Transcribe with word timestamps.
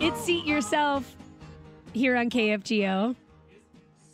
It's 0.00 0.20
Seat 0.22 0.44
Yourself 0.46 1.14
here 1.92 2.16
on 2.16 2.30
KFGO. 2.30 3.14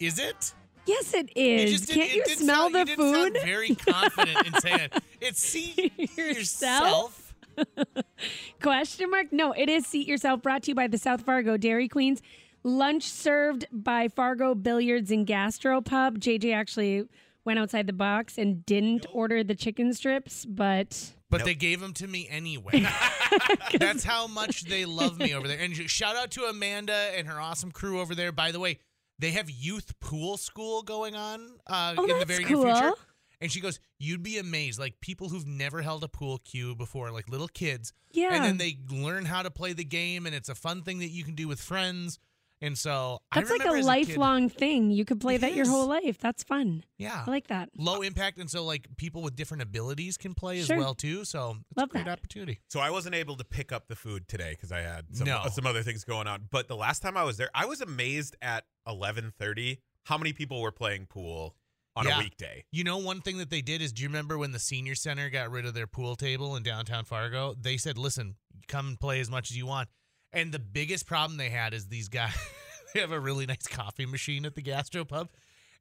Is 0.01 0.19
it? 0.19 0.53
Yes, 0.87 1.15
it 1.15 1.31
It 1.35 1.40
is. 1.71 1.81
just 1.81 1.90
Can't 1.93 2.11
it 2.11 2.17
you 2.29 2.35
smell 2.37 2.71
sound- 2.71 2.74
the 2.74 2.79
you 2.81 2.85
didn't 2.85 3.15
food? 3.15 3.38
very 3.45 3.74
confident 3.74 4.46
in 4.46 4.54
saying 4.61 4.80
it. 4.80 5.03
It's 5.21 5.41
see 5.45 5.93
Yourself? 6.17 7.33
yourself. 7.57 8.07
Question 8.61 9.11
mark? 9.11 9.33
No, 9.33 9.53
it 9.53 9.69
is 9.69 9.87
Seat 9.87 10.07
Yourself 10.07 10.43
brought 10.43 10.62
to 10.65 10.71
you 10.72 10.75
by 10.75 10.87
the 10.87 10.99
South 10.99 11.22
Fargo 11.22 11.57
Dairy 11.57 11.89
Queens. 11.89 12.21
Lunch 12.62 13.04
served 13.04 13.66
by 13.72 14.08
Fargo 14.08 14.54
Billiards 14.54 15.11
and 15.11 15.26
Gastropub. 15.26 16.19
JJ 16.19 16.53
actually 16.55 17.09
went 17.45 17.59
outside 17.61 17.87
the 17.87 17.93
box 17.93 18.39
and 18.39 18.66
didn't 18.66 19.07
order 19.12 19.43
the 19.45 19.55
chicken 19.55 19.95
strips, 19.95 20.45
but 20.45 21.12
But 21.29 21.45
they 21.45 21.55
gave 21.55 21.80
them 21.80 21.93
to 21.95 22.06
me 22.06 22.29
anyway. 22.30 22.87
That's 23.79 24.05
how 24.05 24.27
much 24.27 24.62
they 24.65 24.85
love 24.85 25.19
me 25.19 25.35
over 25.35 25.49
there. 25.49 25.59
And 25.59 25.75
shout 25.75 26.15
out 26.16 26.30
to 26.33 26.43
Amanda 26.45 27.11
and 27.16 27.27
her 27.27 27.41
awesome 27.41 27.73
crew 27.73 28.01
over 28.01 28.15
there. 28.15 28.30
By 28.33 28.52
the 28.52 28.61
way, 28.61 28.79
they 29.19 29.33
have 29.33 29.51
youth 29.51 29.99
pool 30.01 30.37
school 30.37 30.83
going 30.83 31.15
on 31.16 31.49
uh, 31.66 31.95
Oh, 31.99 32.05
in 32.05 32.19
the 32.19 32.25
very 32.25 32.45
cool. 32.45 32.65
near 32.65 32.75
future. 32.77 32.93
And 33.41 33.51
she 33.52 33.61
goes, 33.61 33.80
You'd 33.99 34.23
be 34.23 34.39
amazed. 34.39 34.79
Like 34.79 35.01
people 35.01 35.29
who've 35.29 35.47
never 35.47 35.83
held 35.83 36.05
a 36.05 36.09
pool 36.09 36.39
cue 36.39 36.75
before, 36.77 37.11
like 37.11 37.29
little 37.29 37.49
kids. 37.49 37.93
yeah. 38.13 38.35
And 38.35 38.45
then 38.45 38.57
they 38.59 38.79
learn 38.91 39.24
how 39.24 39.43
to 39.43 39.51
play 39.51 39.73
the 39.73 39.85
game, 39.85 40.27
and 40.27 40.35
it's 40.35 40.49
a 40.49 40.55
fun 40.55 40.83
thing 40.83 41.01
that 41.01 41.09
you 41.11 41.24
can 41.24 41.35
do 41.35 41.49
with 41.49 41.61
friends. 41.61 42.19
And 42.62 42.77
so 42.78 43.19
That's 43.34 43.51
I 43.51 43.55
like 43.55 43.60
remember 43.65 43.77
a 43.77 43.80
kid- 43.80 43.87
lifelong 44.09 44.48
thing. 44.48 44.91
You 44.91 45.05
could 45.05 45.20
play 45.20 45.34
It 45.34 45.42
that 45.42 45.55
your 45.55 45.66
whole 45.69 45.87
life. 45.87 46.16
That's 46.19 46.42
fun. 46.42 46.84
yeah. 46.96 47.23
I 47.27 47.30
like 47.30 47.48
that. 47.48 47.69
low 47.77 48.01
impact 48.02 48.38
and 48.38 48.51
so 48.51 48.65
like 48.65 48.88
people 48.96 49.20
with 49.23 49.37
different 49.37 49.62
abilities 49.62 50.16
can 50.16 50.32
play 50.34 50.62
Sure. 50.62 50.77
as 50.77 50.80
well 50.82 50.95
too 50.95 51.24
so 51.27 51.56
it's 51.70 51.77
Love 51.77 51.91
a 51.91 51.92
great 51.92 52.05
that. 52.06 52.19
opportunity 52.19 52.60
So 52.69 52.80
I 52.80 52.91
wasn't 52.91 53.15
able 53.15 53.37
to 53.37 53.45
pick 53.45 53.73
up 53.73 53.88
the 53.88 53.96
food 53.96 54.26
today 54.29 54.52
because 54.52 54.73
I 54.73 54.80
had 54.80 55.15
some, 55.15 55.26
No. 55.26 55.43
some 55.52 55.66
other 55.66 55.82
things 55.82 56.04
going 56.04 56.26
on. 56.26 56.48
But 56.51 56.66
the 56.68 56.76
last 56.76 57.01
time 57.02 57.16
I 57.16 57.24
was 57.24 57.37
there, 57.37 57.51
I 57.54 57.66
was 57.66 57.80
amazed 57.82 58.37
at 58.40 58.65
11:30 58.88 59.79
how 60.04 60.16
many 60.18 60.32
people 60.32 60.60
were 60.60 60.73
playing 60.73 61.07
pool 61.07 61.57
on 61.95 62.07
Yeah. 62.07 62.16
a 62.18 62.20
weekday. 62.20 62.65
you 62.73 62.85
know 62.85 62.98
one 62.98 63.20
thing 63.23 63.38
that 63.38 63.48
they 63.51 63.63
did 63.63 63.80
is 63.82 63.93
do 63.93 64.02
you 64.02 64.08
remember 64.08 64.36
when 64.38 64.52
the 64.52 64.58
senior 64.58 64.94
center 64.94 65.30
got 65.30 65.50
rid 65.50 65.64
of 65.66 65.72
their 65.74 65.86
pool 65.86 66.14
table 66.14 66.54
in 66.56 66.62
downtown 66.62 67.04
fargo 67.06 67.54
they 67.58 67.76
said 67.78 67.96
listen 67.96 68.36
come 68.68 68.88
and 68.88 69.00
play 69.00 69.18
as 69.18 69.30
much 69.30 69.50
as 69.50 69.56
you 69.56 69.64
want 69.64 69.88
and 70.36 70.52
the 70.52 70.58
biggest 70.58 71.06
problem 71.06 71.38
they 71.38 71.50
had 71.50 71.74
is 71.74 71.88
these 71.88 72.08
guys 72.08 72.34
they 72.94 73.00
have 73.00 73.12
a 73.12 73.18
really 73.20 73.46
nice 73.46 73.66
coffee 73.66 74.06
machine 74.06 74.44
at 74.46 74.54
the 74.54 74.62
gastro 74.62 75.04
pub 75.04 75.28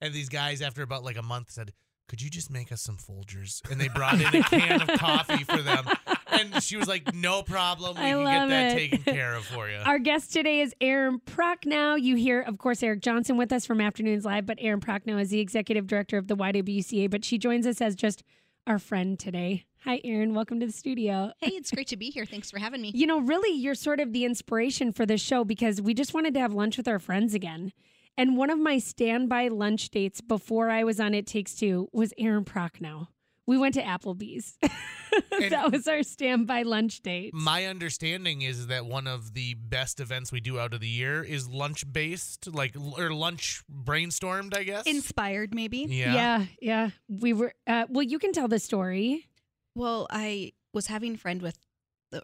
and 0.02 0.14
these 0.14 0.30
guys 0.30 0.62
after 0.62 0.82
about 0.82 1.04
like 1.04 1.18
a 1.18 1.24
month 1.24 1.52
said 1.52 1.74
could 2.08 2.22
you 2.22 2.30
just 2.30 2.52
make 2.52 2.72
us 2.72 2.82
some 2.82 2.98
Folgers? 2.98 3.68
And 3.72 3.82
they 3.82 3.88
brought 3.88 4.22
in 4.22 4.28
a 4.28 4.44
can 4.44 4.82
of 4.82 4.88
coffee 5.00 5.44
for 5.44 5.58
them. 5.62 5.86
And 6.28 6.62
she 6.62 6.78
was 6.78 6.88
like, 6.88 7.14
no 7.16 7.42
problem. 7.42 7.98
We 7.98 8.04
I 8.04 8.10
can 8.12 8.24
love 8.24 8.34
get 8.34 8.50
that 8.50 8.72
it. 8.72 8.92
taken 8.92 9.14
care 9.14 9.36
of 9.36 9.46
for 9.46 9.70
you. 9.70 9.78
Our 9.78 9.98
guest 10.00 10.32
today 10.32 10.60
is 10.62 10.76
Erin 10.82 11.20
Prochnow. 11.20 12.00
You 12.00 12.16
hear, 12.16 12.42
of 12.42 12.58
course, 12.58 12.84
Eric 12.84 13.02
Johnson 13.02 13.38
with 13.38 13.52
us 13.52 13.66
from 13.66 13.82
Afternoons 13.82 14.26
Live, 14.26 14.46
but 14.46 14.58
Erin 14.62 14.82
Prochnow 14.82 15.20
is 15.20 15.30
the 15.30 15.40
executive 15.40 15.88
director 15.88 16.18
of 16.18 16.28
the 16.28 16.36
YWCA, 16.36 17.10
but 17.10 17.26
she 17.26 17.38
joins 17.38 17.66
us 17.66 17.82
as 17.82 17.96
just 17.96 18.24
our 18.68 18.80
friend 18.80 19.20
today. 19.20 19.66
Hi, 19.84 20.02
Erin. 20.04 20.34
Welcome 20.34 20.60
to 20.60 20.66
the 20.66 20.72
studio. 20.72 21.32
Hey, 21.40 21.52
it's 21.52 21.72
great 21.72 21.88
to 21.90 21.98
be 21.98 22.10
here. 22.10 22.26
Thanks 22.26 22.50
for 22.50 22.58
having 22.58 22.82
me. 22.82 22.92
You 22.96 23.06
know, 23.06 23.20
really, 23.20 23.56
you're 23.56 23.76
sort 23.76 24.00
of 24.00 24.14
the 24.14 24.26
inspiration 24.26 24.92
for 24.92 25.06
this 25.06 25.22
show 25.22 25.44
because 25.44 25.82
we 25.82 25.94
just 25.94 26.14
wanted 26.14 26.34
to 26.34 26.40
have 26.40 26.54
lunch 26.54 26.78
with 26.78 26.88
our 26.88 27.00
friends 27.00 27.34
again. 27.34 27.72
And 28.18 28.38
one 28.38 28.50
of 28.50 28.58
my 28.58 28.80
standby 28.80 29.50
lunch 29.50 29.90
dates 29.90 30.22
before 30.22 30.70
I 30.70 30.84
was 30.84 31.00
on 31.00 31.14
It 31.14 31.28
Takes 31.28 31.54
Two 31.54 31.90
was 31.92 32.14
Erin 32.18 32.46
Prochnow. 32.46 33.08
We 33.48 33.58
went 33.58 33.76
to 33.76 33.82
Applebee's. 33.84 34.58
that 35.50 35.72
was 35.72 35.88
our 35.88 36.04
standby 36.04 36.64
lunch 36.64 37.02
date. 37.02 37.34
My 37.34 37.66
understanding 37.66 38.42
is 38.42 38.68
that 38.68 38.86
one 38.86 39.08
of 39.08 39.34
the 39.34 39.54
best 39.54 40.00
events 40.00 40.32
we 40.32 40.40
do 40.40 40.60
out 40.60 40.74
of 40.74 40.80
the 40.80 40.88
year 40.88 41.24
is 41.24 41.48
lunch 41.48 41.92
based, 41.92 42.54
like 42.54 42.76
or 42.98 43.12
lunch 43.12 43.64
brainstormed, 43.72 44.56
I 44.56 44.64
guess. 44.64 44.86
Inspired, 44.86 45.54
maybe. 45.54 45.86
yeah. 45.90 46.14
yeah, 46.14 46.46
yeah. 46.62 46.90
We 47.08 47.34
were. 47.34 47.54
Uh, 47.68 47.86
well, 47.90 48.04
you 48.04 48.20
can 48.20 48.32
tell 48.34 48.48
the 48.48 48.60
story. 48.60 49.28
Well, 49.76 50.08
I 50.10 50.54
was 50.74 50.88
having 50.88 51.16
a 51.16 51.18
friend 51.18 51.42
with 51.42 51.58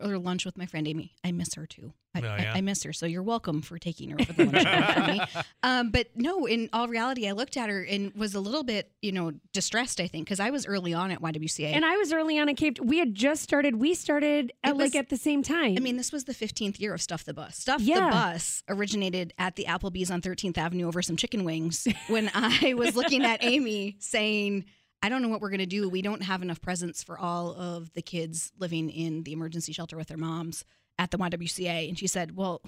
or 0.01 0.17
lunch 0.17 0.45
with 0.45 0.57
my 0.57 0.65
friend 0.65 0.87
Amy. 0.87 1.13
I 1.23 1.31
miss 1.31 1.53
her 1.55 1.65
too. 1.65 1.93
I, 2.13 2.19
Oh, 2.19 2.23
yeah? 2.23 2.51
I, 2.53 2.59
miss 2.61 2.83
her. 2.83 2.91
So 2.91 3.05
you're 3.05 3.23
welcome 3.23 3.61
for 3.61 3.77
taking 3.79 4.09
her 4.09 4.17
for 4.25 4.33
the 4.33 4.45
lunch 4.45 4.65
with 4.65 5.07
me. 5.35 5.41
Um, 5.63 5.91
but 5.91 6.07
no, 6.15 6.45
in 6.47 6.69
all 6.73 6.87
reality, 6.87 7.27
I 7.27 7.31
looked 7.33 7.55
at 7.55 7.69
her 7.69 7.83
and 7.83 8.13
was 8.15 8.33
a 8.35 8.39
little 8.39 8.63
bit, 8.63 8.91
you 9.01 9.11
know, 9.11 9.31
distressed. 9.53 9.99
I 10.01 10.07
think 10.07 10.25
because 10.25 10.39
I 10.39 10.49
was 10.49 10.65
early 10.65 10.93
on 10.93 11.11
at 11.11 11.21
YWCA. 11.21 11.71
And 11.71 11.85
I 11.85 11.95
was 11.97 12.11
early 12.11 12.37
on 12.39 12.49
at 12.49 12.57
Cape. 12.57 12.79
We 12.81 12.97
had 12.97 13.13
just 13.15 13.43
started. 13.43 13.75
We 13.75 13.93
started 13.93 14.51
at 14.63 14.75
was- 14.75 14.85
like 14.93 14.95
at 14.95 15.09
the 15.09 15.17
same 15.17 15.41
time. 15.43 15.75
I 15.77 15.79
mean, 15.79 15.97
this 15.97 16.11
was 16.11 16.25
the 16.25 16.33
15th 16.33 16.79
year 16.79 16.93
of 16.93 17.01
Stuff 17.01 17.23
the 17.23 17.33
Bus. 17.33 17.55
Stuff 17.57 17.81
Yeah. 17.81 18.05
the 18.05 18.11
Bus 18.11 18.63
originated 18.67 19.33
at 19.37 19.55
the 19.55 19.65
Applebee's 19.65 20.09
on 20.11 20.21
13th 20.21 20.57
Avenue 20.57 20.87
over 20.87 21.01
some 21.01 21.15
chicken 21.15 21.43
wings 21.45 21.87
when 22.07 22.29
I 22.33 22.73
was 22.73 22.95
looking 22.95 23.23
at 23.23 23.43
Amy 23.43 23.95
saying, 23.99 24.65
I 25.03 25.09
don't 25.09 25.21
know 25.21 25.29
what 25.29 25.41
we're 25.41 25.49
going 25.49 25.59
to 25.59 25.65
do. 25.65 25.89
We 25.89 26.01
don't 26.01 26.21
have 26.23 26.41
enough 26.41 26.61
presents 26.61 27.03
for 27.03 27.17
all 27.17 27.53
of 27.55 27.93
the 27.93 28.01
kids 28.01 28.51
living 28.59 28.89
in 28.89 29.23
the 29.23 29.33
emergency 29.33 29.73
shelter 29.73 29.97
with 29.97 30.07
their 30.07 30.17
moms 30.17 30.63
at 30.99 31.11
the 31.11 31.17
YWCA. 31.17 31.87
And 31.89 31.97
she 31.97 32.07
said, 32.07 32.35
Well, 32.35 32.61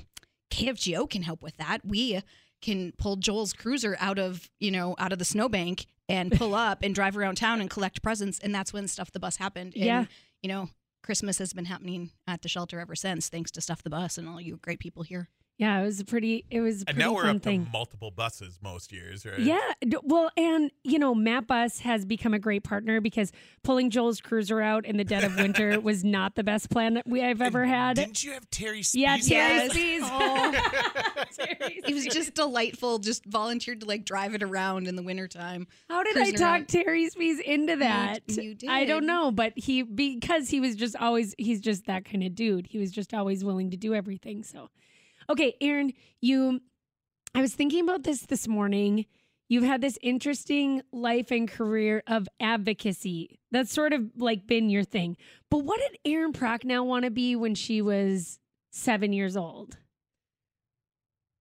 KFGO 0.51 1.09
can 1.09 1.21
help 1.23 1.41
with 1.43 1.57
that. 1.57 1.79
We 1.85 2.21
can 2.61 2.93
pull 2.97 3.17
Joel's 3.17 3.53
cruiser 3.53 3.97
out 3.99 4.17
of, 4.19 4.49
you 4.59 4.71
know, 4.71 4.95
out 4.97 5.11
of 5.11 5.19
the 5.19 5.25
snowbank 5.25 5.85
and 6.09 6.31
pull 6.31 6.55
up 6.69 6.79
and 6.81 6.95
drive 6.95 7.17
around 7.17 7.35
town 7.35 7.61
and 7.61 7.69
collect 7.69 8.01
presents. 8.01 8.39
And 8.39 8.53
that's 8.53 8.71
when 8.73 8.87
Stuff 8.87 9.11
the 9.11 9.19
Bus 9.19 9.37
happened. 9.37 9.73
And, 9.75 9.83
Yeah. 9.83 10.05
you 10.41 10.47
know, 10.49 10.69
Christmas 11.03 11.37
has 11.39 11.51
been 11.53 11.65
happening 11.65 12.11
at 12.25 12.41
the 12.41 12.47
shelter 12.49 12.79
ever 12.79 12.95
since, 12.95 13.27
thanks 13.29 13.51
to 13.51 13.61
Stuff 13.61 13.83
the 13.83 13.89
Bus 13.89 14.17
and 14.17 14.27
all 14.27 14.39
you 14.39 14.57
great 14.57 14.79
people 14.79 15.03
here. 15.03 15.27
Yeah, 15.63 15.79
it 15.81 15.85
was 15.85 15.99
a 16.01 16.05
pretty. 16.05 16.43
It 16.49 16.59
was 16.61 16.77
a 16.81 16.89
And 16.89 16.97
pretty 16.97 16.99
now 16.99 17.13
we're 17.13 17.21
fun 17.23 17.35
up 17.37 17.41
thing. 17.41 17.65
to 17.65 17.71
multiple 17.71 18.11
buses 18.11 18.59
most 18.61 18.91
years, 18.91 19.25
right? 19.25 19.39
Yeah, 19.39 19.59
well, 20.03 20.29
and 20.35 20.71
you 20.83 20.99
know, 20.99 21.15
MATBUS 21.15 21.79
has 21.79 22.03
become 22.05 22.33
a 22.33 22.39
great 22.39 22.63
partner 22.65 22.99
because 22.99 23.31
pulling 23.63 23.89
Joel's 23.89 24.19
cruiser 24.19 24.59
out 24.61 24.85
in 24.85 24.97
the 24.97 25.03
dead 25.05 25.23
of 25.23 25.35
winter 25.37 25.79
was 25.81 26.03
not 26.03 26.35
the 26.35 26.43
best 26.43 26.69
plan 26.69 26.95
that 26.95 27.07
we 27.07 27.23
I've 27.23 27.41
ever 27.41 27.65
had. 27.65 27.95
Didn't 27.95 28.23
you 28.23 28.33
have 28.33 28.49
Terry 28.49 28.81
Spees? 28.81 28.93
Yeah, 29.03 29.17
Terry 29.17 29.55
Yes. 29.55 29.73
Spees. 29.73 29.99
Oh. 30.11 30.51
Terry 31.37 31.81
It 31.87 31.93
was 31.93 32.05
just 32.05 32.33
delightful, 32.33 32.99
just 32.99 33.25
volunteered 33.25 33.81
to 33.81 33.85
like 33.87 34.05
drive 34.05 34.35
it 34.35 34.43
around 34.43 34.87
in 34.87 34.95
the 34.95 35.03
wintertime. 35.03 35.67
How 35.89 36.03
did 36.03 36.17
I 36.17 36.31
talk 36.31 36.41
around. 36.41 36.67
Terry 36.67 37.09
Spees 37.09 37.39
into 37.39 37.77
that? 37.77 38.19
you 38.27 38.53
did. 38.55 38.69
I 38.69 38.85
don't 38.85 39.05
know, 39.05 39.31
but 39.31 39.53
he 39.55 39.83
because 39.83 40.49
he 40.49 40.59
was 40.59 40.75
just 40.75 40.95
always 40.95 41.33
he's 41.37 41.61
just 41.61 41.85
that 41.85 42.05
kind 42.05 42.23
of 42.23 42.35
dude. 42.35 42.67
He 42.67 42.77
was 42.79 42.91
just 42.91 43.13
always 43.13 43.43
willing 43.43 43.71
to 43.71 43.77
do 43.77 43.93
everything. 43.93 44.43
So, 44.43 44.69
okay, 45.29 45.55
Erin, 45.61 45.93
you. 46.21 46.61
I 47.35 47.41
was 47.41 47.55
thinking 47.55 47.83
about 47.83 48.03
this 48.03 48.21
this 48.21 48.47
morning. 48.47 49.05
You've 49.49 49.63
had 49.63 49.81
this 49.81 49.99
interesting 50.01 50.81
life 50.91 51.31
and 51.31 51.49
career 51.49 52.01
of 52.07 52.27
advocacy. 52.39 53.39
That's 53.51 53.71
sort 53.71 53.93
of 53.93 54.11
like 54.17 54.47
been 54.47 54.69
your 54.69 54.83
thing. 54.83 55.17
But 55.49 55.59
what 55.59 55.79
did 55.79 56.11
Erin 56.11 56.33
Prochnow 56.33 56.85
want 56.85 57.05
to 57.05 57.11
be 57.11 57.35
when 57.35 57.53
she 57.55 57.81
was 57.81 58.39
seven 58.71 59.13
years 59.13 59.35
old? 59.37 59.77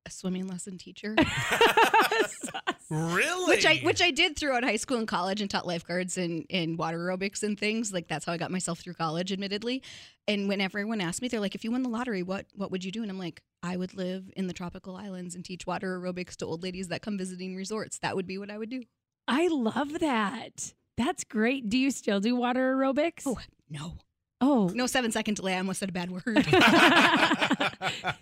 A 0.05 0.11
swimming 0.11 0.49
lesson 0.49 0.79
teacher, 0.79 1.15
Really? 2.91 3.49
which 3.49 3.65
I 3.65 3.77
which 3.79 4.03
I 4.03 4.11
did 4.11 4.37
throughout 4.37 4.65
high 4.65 4.77
school 4.77 4.99
and 4.99 5.09
college, 5.09 5.41
and 5.41 5.49
taught 5.51 5.67
lifeguards 5.67 6.19
and 6.19 6.45
and 6.51 6.77
water 6.77 6.99
aerobics 6.99 7.43
and 7.43 7.59
things. 7.59 7.93
Like 7.93 8.09
that's 8.09 8.27
how 8.27 8.33
I 8.33 8.37
got 8.37 8.51
myself 8.51 8.81
through 8.81 8.95
college, 8.95 9.33
admittedly. 9.33 9.83
And 10.29 10.49
when 10.49 10.61
everyone 10.61 11.01
asked 11.01 11.23
me, 11.23 11.29
they're 11.29 11.41
like, 11.41 11.55
"If 11.55 11.65
you 11.65 11.71
won 11.71 11.83
the 11.83 11.89
lottery, 11.89 12.23
what 12.23 12.47
what 12.55 12.71
would 12.71 12.85
you 12.85 12.91
do?" 12.93 13.03
And 13.03 13.11
I'm 13.11 13.19
like, 13.19 13.43
"I 13.63 13.77
would 13.77 13.95
live 13.95 14.31
in 14.37 14.47
the 14.47 14.53
tropical 14.53 14.97
islands 14.97 15.35
and 15.35 15.45
teach 15.45 15.67
water 15.67 15.99
aerobics 15.99 16.37
to 16.37 16.47
old 16.47 16.63
ladies 16.63 16.89
that 16.89 17.01
come 17.01 17.17
visiting 17.17 17.55
resorts. 17.57 17.99
That 17.99 18.15
would 18.17 18.27
be 18.27 18.37
what 18.39 18.51
I 18.51 18.59
would 18.59 18.71
do." 18.71 18.83
I 19.27 19.49
love 19.49 20.01
that. 20.01 20.75
That's 20.99 21.25
great. 21.25 21.69
Do 21.71 21.79
you 21.79 21.91
still 21.91 22.21
do 22.21 22.37
water 22.37 22.75
aerobics? 22.75 23.23
Oh 23.25 23.39
no, 23.71 23.99
Oh, 24.45 24.67
no 24.75 24.87
seven 24.87 25.11
second 25.13 25.35
delay. 25.37 25.55
I 25.55 25.59
almost 25.59 25.79
said 25.81 25.89
a 25.89 25.93
bad 25.93 26.11
word. 26.11 26.23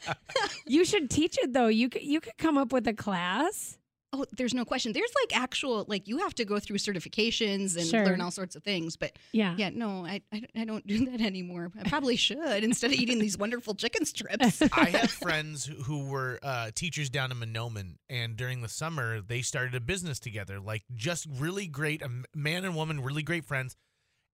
you 0.67 0.85
should 0.85 1.11
teach 1.11 1.39
it 1.39 1.53
though. 1.53 1.69
You 1.69 1.89
could 1.89 2.03
you 2.03 2.21
could 2.21 2.37
come 2.39 2.59
up 2.59 2.73
with 2.73 2.87
a 2.87 2.93
class. 2.93 3.77
Oh, 4.13 4.25
there's 4.37 4.53
no 4.55 4.65
question. 4.65 4.93
There's 4.93 5.13
like 5.23 5.41
actual 5.41 5.85
like 5.87 6.09
you 6.09 6.19
have 6.19 6.35
to 6.35 6.45
go 6.45 6.59
through 6.59 6.79
certifications 6.79 7.77
and 7.77 7.87
Sure. 7.87 8.05
learn 8.05 8.21
all 8.21 8.33
sorts 8.33 8.57
of 8.57 8.65
things. 8.65 8.97
But 8.97 9.13
Yeah. 9.33 9.55
yeah, 9.57 9.71
no, 9.73 10.05
I, 10.05 10.21
I 10.33 10.43
I 10.57 10.65
don't 10.65 10.85
do 10.87 11.05
that 11.11 11.21
anymore. 11.21 11.71
I 11.79 11.89
probably 11.89 12.17
should 12.17 12.65
instead 12.65 12.91
of 12.93 12.99
eating 12.99 13.21
these 13.21 13.39
wonderful 13.39 13.75
chicken 13.77 14.05
strips. 14.05 14.61
I 14.73 14.91
have 14.91 15.11
friends 15.13 15.65
who- 15.67 15.83
who 15.85 16.07
were 16.07 16.41
uh, 16.43 16.71
teachers 16.75 17.09
down 17.09 17.31
in 17.31 17.39
Mahnomen, 17.39 17.99
and 18.09 18.37
during 18.37 18.63
the 18.63 18.69
summer 18.69 19.21
they 19.21 19.43
started 19.43 19.75
a 19.77 19.81
business 19.81 20.19
together. 20.19 20.59
Like 20.59 20.83
just 20.95 21.27
really 21.39 21.67
great, 21.69 22.03
a 22.03 22.07
m- 22.07 22.25
man 22.35 22.65
and 22.65 22.75
woman, 22.75 23.01
really 23.01 23.23
great 23.23 23.45
friends, 23.45 23.77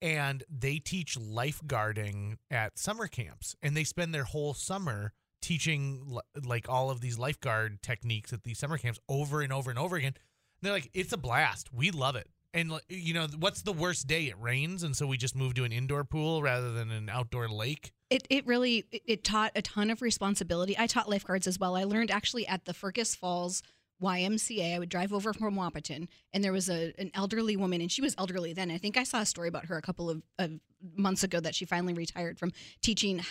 and 0.02 0.44
they 0.50 0.78
teach 0.78 1.18
lifeguarding 1.18 2.36
at 2.50 2.78
summer 2.78 3.06
camps, 3.06 3.56
and 3.62 3.76
they 3.76 3.84
spend 3.84 4.14
their 4.14 4.24
whole 4.24 4.54
summer 4.54 5.12
teaching 5.40 6.18
like 6.44 6.68
all 6.68 6.90
of 6.90 7.00
these 7.00 7.18
lifeguard 7.18 7.82
techniques 7.82 8.32
at 8.32 8.42
these 8.42 8.58
summer 8.58 8.78
camps 8.78 8.98
over 9.08 9.42
and 9.42 9.52
over 9.52 9.70
and 9.70 9.78
over 9.78 9.96
again. 9.96 10.14
And 10.16 10.62
they're 10.62 10.72
like, 10.72 10.90
it's 10.92 11.12
a 11.12 11.16
blast. 11.16 11.72
We 11.72 11.90
love 11.90 12.16
it. 12.16 12.28
And 12.54 12.72
you 12.88 13.12
know, 13.12 13.26
what's 13.38 13.62
the 13.62 13.72
worst 13.72 14.06
day? 14.06 14.24
It 14.24 14.34
rains, 14.40 14.82
and 14.82 14.96
so 14.96 15.06
we 15.06 15.18
just 15.18 15.36
move 15.36 15.52
to 15.54 15.64
an 15.64 15.72
indoor 15.72 16.04
pool 16.04 16.40
rather 16.42 16.72
than 16.72 16.90
an 16.90 17.10
outdoor 17.10 17.48
lake. 17.48 17.92
It 18.08 18.26
it 18.30 18.46
really 18.46 18.86
it 18.90 19.24
taught 19.24 19.52
a 19.54 19.60
ton 19.60 19.90
of 19.90 20.00
responsibility. 20.00 20.74
I 20.78 20.86
taught 20.86 21.08
lifeguards 21.08 21.46
as 21.46 21.58
well. 21.58 21.76
I 21.76 21.84
learned 21.84 22.10
actually 22.10 22.46
at 22.46 22.64
the 22.64 22.72
Fergus 22.72 23.14
Falls 23.14 23.62
YMCA. 24.02 24.74
I 24.74 24.78
would 24.78 24.88
drive 24.88 25.12
over 25.12 25.32
from 25.32 25.56
Wahpeton, 25.56 26.08
and 26.32 26.44
there 26.44 26.52
was 26.52 26.68
a 26.68 26.92
an 26.98 27.10
elderly 27.14 27.56
woman, 27.56 27.80
and 27.80 27.90
she 27.90 28.02
was 28.02 28.14
elderly 28.18 28.52
then. 28.52 28.70
I 28.70 28.78
think 28.78 28.96
I 28.96 29.04
saw 29.04 29.20
a 29.20 29.26
story 29.26 29.48
about 29.48 29.66
her 29.66 29.76
a 29.76 29.82
couple 29.82 30.10
of, 30.10 30.22
of 30.38 30.52
months 30.96 31.22
ago 31.22 31.40
that 31.40 31.54
she 31.54 31.64
finally 31.64 31.94
retired 31.94 32.38
from 32.38 32.52
teaching 32.82 33.22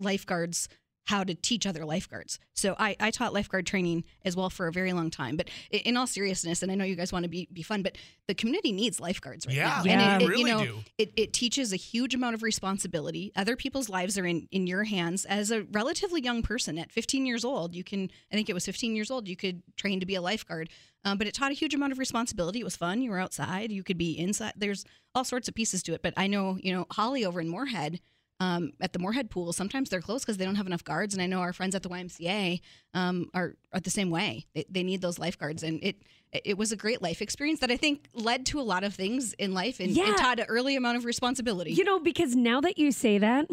lifeguards 0.00 0.68
how 1.06 1.24
to 1.24 1.34
teach 1.34 1.66
other 1.66 1.84
lifeguards. 1.84 2.38
So 2.54 2.76
I, 2.78 2.96
I 3.00 3.10
taught 3.10 3.32
lifeguard 3.32 3.66
training 3.66 4.04
as 4.24 4.36
well 4.36 4.50
for 4.50 4.68
a 4.68 4.72
very 4.72 4.92
long 4.92 5.10
time. 5.10 5.36
But 5.36 5.48
in 5.70 5.96
all 5.96 6.06
seriousness, 6.06 6.62
and 6.62 6.70
I 6.70 6.76
know 6.76 6.84
you 6.84 6.94
guys 6.94 7.12
want 7.12 7.24
to 7.24 7.28
be, 7.28 7.48
be 7.52 7.62
fun, 7.62 7.82
but 7.82 7.96
the 8.28 8.34
community 8.34 8.70
needs 8.70 9.00
lifeguards 9.00 9.46
right 9.46 9.56
Yeah, 9.56 9.64
now. 9.64 9.82
Yeah. 9.84 9.92
And 10.12 10.22
it, 10.22 10.24
it, 10.24 10.28
really 10.28 10.40
you 10.42 10.46
know, 10.56 10.64
do. 10.64 10.78
it, 10.98 11.12
it 11.16 11.32
teaches 11.32 11.72
a 11.72 11.76
huge 11.76 12.14
amount 12.14 12.34
of 12.34 12.42
responsibility. 12.42 13.32
Other 13.34 13.56
people's 13.56 13.88
lives 13.88 14.16
are 14.16 14.24
in, 14.24 14.46
in 14.52 14.66
your 14.66 14.84
hands. 14.84 15.24
As 15.24 15.50
a 15.50 15.62
relatively 15.72 16.22
young 16.22 16.42
person 16.42 16.78
at 16.78 16.92
15 16.92 17.26
years 17.26 17.44
old, 17.44 17.74
you 17.74 17.82
can, 17.82 18.08
I 18.32 18.36
think 18.36 18.48
it 18.48 18.54
was 18.54 18.64
15 18.64 18.94
years 18.94 19.10
old, 19.10 19.26
you 19.26 19.36
could 19.36 19.62
train 19.76 19.98
to 20.00 20.06
be 20.06 20.14
a 20.14 20.22
lifeguard. 20.22 20.70
Um, 21.04 21.18
but 21.18 21.26
it 21.26 21.34
taught 21.34 21.50
a 21.50 21.54
huge 21.54 21.74
amount 21.74 21.90
of 21.90 21.98
responsibility. 21.98 22.60
It 22.60 22.64
was 22.64 22.76
fun. 22.76 23.02
You 23.02 23.10
were 23.10 23.18
outside. 23.18 23.72
You 23.72 23.82
could 23.82 23.98
be 23.98 24.16
inside. 24.16 24.52
There's 24.56 24.84
all 25.16 25.24
sorts 25.24 25.48
of 25.48 25.54
pieces 25.54 25.82
to 25.84 25.94
it. 25.94 26.02
But 26.02 26.14
I 26.16 26.28
know, 26.28 26.58
you 26.62 26.72
know, 26.72 26.86
Holly 26.92 27.24
over 27.24 27.40
in 27.40 27.48
Moorhead, 27.48 27.98
um, 28.42 28.72
at 28.80 28.92
the 28.92 28.98
Moorhead 28.98 29.28
pool, 29.30 29.52
sometimes 29.52 29.88
they're 29.90 30.00
closed 30.08 30.24
because 30.24 30.36
they 30.38 30.44
don't 30.44 30.56
have 30.56 30.66
enough 30.66 30.84
guards. 30.84 31.14
And 31.14 31.22
I 31.22 31.26
know 31.26 31.40
our 31.40 31.52
friends 31.52 31.74
at 31.74 31.82
the 31.82 31.88
YMCA 31.88 32.60
um, 32.94 33.16
are, 33.34 33.54
are 33.72 33.80
the 33.80 33.90
same 33.90 34.10
way. 34.10 34.46
They, 34.54 34.64
they 34.68 34.82
need 34.82 35.00
those 35.00 35.18
lifeguards. 35.18 35.62
And 35.62 35.78
it 35.82 35.96
it 36.32 36.56
was 36.56 36.72
a 36.72 36.76
great 36.76 37.02
life 37.02 37.20
experience 37.20 37.60
that 37.60 37.70
I 37.70 37.76
think 37.76 38.08
led 38.14 38.46
to 38.46 38.58
a 38.60 38.62
lot 38.72 38.84
of 38.84 38.94
things 38.94 39.34
in 39.34 39.52
life 39.52 39.80
and, 39.80 39.90
Yeah. 39.90 40.06
and 40.08 40.16
taught 40.16 40.40
an 40.40 40.46
early 40.48 40.76
amount 40.76 40.96
of 40.96 41.04
responsibility. 41.04 41.72
You 41.72 41.84
know, 41.84 41.98
because 42.00 42.34
now 42.34 42.60
that 42.62 42.78
you 42.78 42.90
say 42.90 43.18
that, 43.18 43.46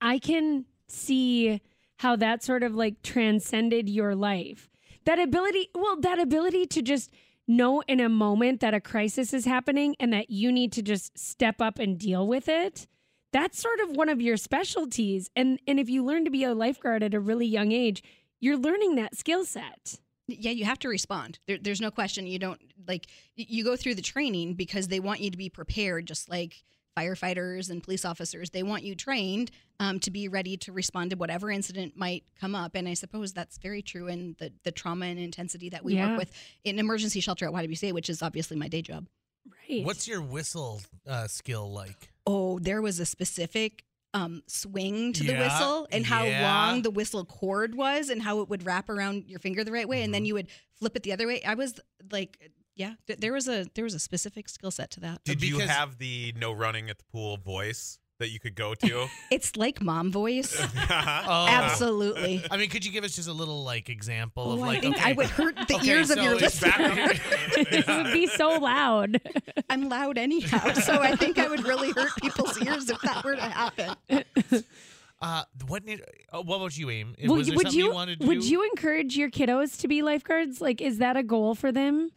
I 0.00 0.18
can 0.18 0.66
see 0.88 1.60
how 1.96 2.16
that 2.16 2.42
sort 2.42 2.62
of 2.62 2.74
like 2.74 3.02
transcended 3.02 3.88
your 3.88 4.14
life. 4.14 4.68
That 5.06 5.18
ability, 5.18 5.70
well, 5.74 5.96
that 6.00 6.18
ability 6.20 6.66
to 6.66 6.82
just 6.82 7.10
know 7.48 7.80
in 7.88 8.00
a 8.00 8.08
moment 8.08 8.60
that 8.60 8.74
a 8.74 8.80
crisis 8.80 9.32
is 9.32 9.44
happening 9.46 9.96
and 9.98 10.12
that 10.12 10.30
you 10.30 10.52
need 10.52 10.72
to 10.72 10.82
just 10.82 11.18
step 11.18 11.60
up 11.60 11.78
and 11.78 11.98
deal 11.98 12.26
with 12.26 12.48
it. 12.48 12.86
That's 13.32 13.58
sort 13.58 13.80
of 13.80 13.90
one 13.96 14.08
of 14.08 14.20
your 14.20 14.36
specialties. 14.36 15.30
And 15.34 15.58
and 15.66 15.80
if 15.80 15.88
you 15.88 16.04
learn 16.04 16.24
to 16.24 16.30
be 16.30 16.44
a 16.44 16.54
lifeguard 16.54 17.02
at 17.02 17.14
a 17.14 17.20
really 17.20 17.46
young 17.46 17.72
age, 17.72 18.02
you're 18.40 18.58
learning 18.58 18.96
that 18.96 19.16
skill 19.16 19.44
set. 19.44 19.98
yeah, 20.28 20.50
you 20.50 20.64
have 20.64 20.78
to 20.80 20.88
respond. 20.88 21.38
There, 21.46 21.58
there's 21.60 21.80
no 21.80 21.90
question. 21.90 22.26
You 22.26 22.38
don't 22.38 22.60
like 22.86 23.06
you 23.36 23.64
go 23.64 23.76
through 23.76 23.94
the 23.96 24.02
training 24.02 24.54
because 24.54 24.88
they 24.88 25.00
want 25.00 25.20
you 25.20 25.30
to 25.30 25.36
be 25.38 25.48
prepared, 25.48 26.06
just 26.06 26.28
like 26.28 26.62
firefighters 26.96 27.70
and 27.70 27.82
police 27.82 28.04
officers. 28.04 28.50
They 28.50 28.62
want 28.62 28.82
you 28.82 28.94
trained 28.94 29.50
um, 29.80 29.98
to 30.00 30.10
be 30.10 30.28
ready 30.28 30.58
to 30.58 30.72
respond 30.72 31.10
to 31.10 31.16
whatever 31.16 31.50
incident 31.50 31.96
might 31.96 32.24
come 32.38 32.54
up. 32.54 32.74
And 32.74 32.86
I 32.86 32.92
suppose 32.94 33.32
that's 33.32 33.56
very 33.58 33.80
true 33.82 34.08
in 34.08 34.36
the 34.38 34.52
the 34.62 34.70
trauma 34.72 35.06
and 35.06 35.18
intensity 35.18 35.70
that 35.70 35.82
we 35.84 35.94
Yeah. 35.94 36.10
work 36.10 36.18
with 36.18 36.32
in 36.64 36.78
emergency 36.78 37.20
shelter 37.20 37.46
at 37.46 37.52
YWCA, 37.52 37.92
which 37.92 38.10
is 38.10 38.22
obviously 38.22 38.56
my 38.58 38.68
day 38.68 38.82
job. 38.82 39.06
Right. 39.68 39.84
What's 39.84 40.06
your 40.06 40.20
whistle 40.20 40.82
uh, 41.08 41.26
skill 41.26 41.72
like? 41.72 42.10
Oh, 42.26 42.58
there 42.58 42.80
was 42.82 43.00
a 43.00 43.06
specific 43.06 43.84
um, 44.14 44.42
swing 44.46 45.12
to 45.14 45.24
the 45.24 45.32
Yeah, 45.32 45.40
whistle 45.42 45.88
and 45.90 46.04
how 46.04 46.24
yeah. 46.24 46.42
long 46.42 46.82
the 46.82 46.90
whistle 46.90 47.24
cord 47.24 47.74
was 47.74 48.10
and 48.10 48.20
how 48.22 48.40
it 48.42 48.48
would 48.50 48.64
wrap 48.66 48.90
around 48.90 49.24
your 49.26 49.38
finger 49.38 49.64
the 49.64 49.72
right 49.72 49.88
way, 49.88 50.02
and 50.02 50.12
then 50.12 50.22
Mhm. 50.24 50.26
you 50.26 50.34
would 50.34 50.48
flip 50.78 50.94
it 50.96 51.02
the 51.02 51.12
other 51.12 51.26
way. 51.26 51.42
I 51.42 51.54
was 51.54 51.80
like, 52.10 52.38
yeah, 52.76 52.94
th- 53.06 53.20
there 53.20 53.32
was 53.32 53.48
a 53.48 53.66
there 53.74 53.84
was 53.84 53.94
a 53.94 53.98
specific 53.98 54.48
skill 54.50 54.70
set 54.70 54.90
to 54.92 55.00
that. 55.00 55.24
Did 55.24 55.42
you 55.42 55.60
have 55.60 55.96
the 55.98 56.34
no 56.36 56.52
running 56.52 56.90
at 56.90 56.98
the 56.98 57.04
pool 57.10 57.38
voice 57.38 57.98
that 58.22 58.30
you 58.30 58.40
could 58.40 58.54
go 58.54 58.74
to? 58.74 59.06
It's 59.30 59.56
like 59.56 59.80
mom 59.82 60.10
voice. 60.10 60.56
Oh. 60.90 61.46
Absolutely. 61.48 62.44
I 62.50 62.56
mean, 62.56 62.68
could 62.70 62.84
you 62.84 62.90
give 62.92 63.04
us 63.04 63.14
just 63.16 63.28
a 63.28 63.32
little 63.32 63.62
like 63.64 63.88
example 63.88 64.44
Oh, 64.48 64.52
of 64.54 64.58
like 64.60 64.78
I 64.78 64.80
think 64.80 64.96
okay, 64.96 65.10
I 65.10 65.12
would 65.12 65.26
hurt 65.26 65.56
the 65.68 65.76
okay, 65.76 65.88
ears 65.90 66.10
of 66.10 66.16
so 66.18 66.22
your 66.24 66.32
it's 66.34 66.42
listeners. 66.42 66.72
back- 66.72 67.20
it 67.56 67.86
would 67.86 68.12
be 68.12 68.26
so 68.26 68.58
loud. 68.58 69.20
I'm 69.70 69.88
loud 69.88 70.18
anyhow, 70.18 70.72
so 70.74 70.94
I 71.00 71.14
think 71.16 71.38
I 71.38 71.48
would 71.48 71.64
really 71.64 71.92
hurt 71.92 72.10
people's 72.20 72.60
ears 72.62 72.88
if 72.90 73.00
that 73.02 73.24
were 73.24 73.36
to 73.36 73.42
happen. 73.42 73.94
Uh, 75.20 75.44
what? 75.68 75.84
Need, 75.84 76.02
uh, 76.32 76.42
what 76.42 76.56
about 76.56 76.76
you, 76.76 76.90
Aim? 76.90 77.14
Well, 77.24 77.36
Was 77.36 77.46
there 77.46 77.56
would 77.56 77.66
something 77.66 77.78
you, 77.78 77.86
you 77.86 77.92
wanted 77.94 78.20
to 78.20 78.26
would 78.26 78.40
do? 78.40 78.46
you 78.48 78.64
encourage 78.70 79.16
your 79.16 79.30
kiddos 79.30 79.80
to 79.80 79.88
be 79.88 80.02
lifeguards? 80.02 80.60
Like, 80.60 80.80
is 80.80 80.98
that 80.98 81.16
a 81.16 81.22
goal 81.22 81.54
for 81.54 81.70
them? 81.70 82.10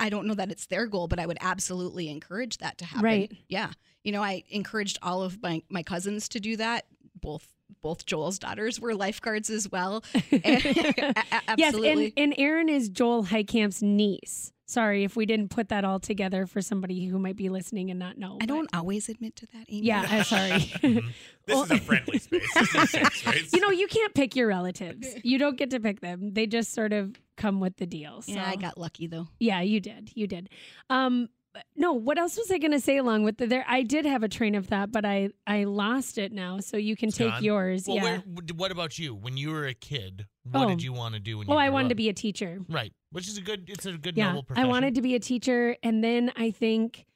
I 0.00 0.08
don't 0.10 0.26
know 0.26 0.34
that 0.34 0.50
it's 0.50 0.66
their 0.66 0.86
goal, 0.86 1.08
but 1.08 1.18
I 1.18 1.26
would 1.26 1.38
absolutely 1.40 2.08
encourage 2.08 2.58
that 2.58 2.78
to 2.78 2.84
happen. 2.84 3.04
Right. 3.04 3.32
Yeah. 3.48 3.72
You 4.04 4.12
know, 4.12 4.22
I 4.22 4.44
encouraged 4.50 4.98
all 5.02 5.22
of 5.22 5.42
my, 5.42 5.62
my 5.68 5.82
cousins 5.82 6.28
to 6.30 6.40
do 6.40 6.56
that. 6.56 6.86
Both 7.20 7.46
both 7.82 8.06
Joel's 8.06 8.38
daughters 8.38 8.80
were 8.80 8.94
lifeguards 8.94 9.50
as 9.50 9.70
well. 9.70 10.02
A- 10.32 10.34
a- 10.44 11.14
absolutely. 11.48 12.04
Yes, 12.06 12.12
and, 12.16 12.32
and 12.32 12.34
Erin 12.38 12.68
is 12.68 12.88
Joel 12.88 13.24
Heitkamp's 13.24 13.82
niece. 13.82 14.52
Sorry 14.66 15.04
if 15.04 15.16
we 15.16 15.26
didn't 15.26 15.48
put 15.50 15.68
that 15.70 15.84
all 15.84 15.98
together 15.98 16.46
for 16.46 16.60
somebody 16.62 17.06
who 17.06 17.18
might 17.18 17.36
be 17.36 17.48
listening 17.48 17.90
and 17.90 17.98
not 17.98 18.18
know. 18.18 18.34
I 18.34 18.46
but- 18.46 18.48
don't 18.48 18.70
always 18.74 19.08
admit 19.08 19.36
to 19.36 19.46
that, 19.52 19.64
Amy. 19.68 19.86
Yeah, 19.86 20.04
I'm 20.08 20.24
sorry. 20.24 20.50
Mhm. 20.82 21.02
This 21.46 21.64
is 21.64 21.70
a 21.70 21.78
friendly 21.78 22.18
space. 22.18 22.52
This 22.54 22.68
is 22.68 22.74
a 22.74 22.86
safe 22.86 23.16
space. 23.16 23.52
you 23.54 23.60
know, 23.60 23.70
you 23.70 23.86
can't 23.88 24.12
pick 24.14 24.36
your 24.36 24.48
relatives. 24.48 25.08
You 25.24 25.38
don't 25.38 25.56
get 25.56 25.70
to 25.70 25.80
pick 25.80 26.00
them. 26.00 26.34
They 26.34 26.46
just 26.46 26.72
sort 26.74 26.92
of 26.92 27.14
come 27.38 27.58
with 27.60 27.76
the 27.78 27.86
deal. 27.86 28.20
So. 28.20 28.32
Yeah, 28.32 28.46
I 28.46 28.56
got 28.56 28.76
lucky 28.76 29.06
though. 29.06 29.28
Yeah, 29.40 29.62
you 29.62 29.80
did. 29.80 30.10
You 30.14 30.26
did. 30.26 30.50
Um, 30.90 31.30
no, 31.74 31.92
what 31.94 32.18
else 32.18 32.36
was 32.36 32.50
I 32.52 32.58
going 32.58 32.72
to 32.72 32.78
say 32.80 32.98
along 32.98 33.24
with 33.24 33.38
the 33.38 33.46
there? 33.46 33.64
I 33.66 33.82
did 33.82 34.04
have 34.04 34.22
a 34.22 34.28
train 34.28 34.54
of 34.54 34.66
thought, 34.66 34.92
but 34.92 35.04
I 35.06 35.30
I 35.46 35.64
lost 35.64 36.18
it 36.18 36.30
now. 36.30 36.60
So 36.60 36.76
you 36.76 36.94
can 36.94 37.08
It's 37.08 37.16
take 37.16 37.30
gone? 37.32 37.42
yours. 37.42 37.86
Well, 37.88 37.96
yeah. 37.96 38.02
where, 38.02 38.22
what 38.54 38.70
about 38.70 38.98
you? 38.98 39.14
When 39.14 39.36
you 39.36 39.50
were 39.50 39.64
a 39.66 39.74
kid, 39.74 40.26
what 40.50 40.66
Oh. 40.66 40.68
did 40.68 40.82
you 40.82 40.92
want 40.92 41.14
to 41.14 41.20
do 41.20 41.38
when 41.38 41.46
well, 41.48 41.58
you 41.58 41.64
I 41.64 41.70
wanted 41.70 41.86
up? 41.86 41.90
to 41.90 41.94
be 41.96 42.08
a 42.10 42.12
teacher. 42.12 42.60
right, 42.68 42.92
which 43.10 43.26
is 43.26 43.38
a 43.38 43.40
good. 43.40 43.68
It's 43.68 43.86
a 43.86 43.92
good 43.94 44.16
Yeah, 44.16 44.32
noble 44.34 44.46
I 44.54 44.66
wanted 44.66 44.94
to 44.96 45.02
be 45.02 45.14
a 45.14 45.20
teacher, 45.20 45.76
and 45.82 46.04
then 46.04 46.32
I 46.36 46.50
think 46.50 47.06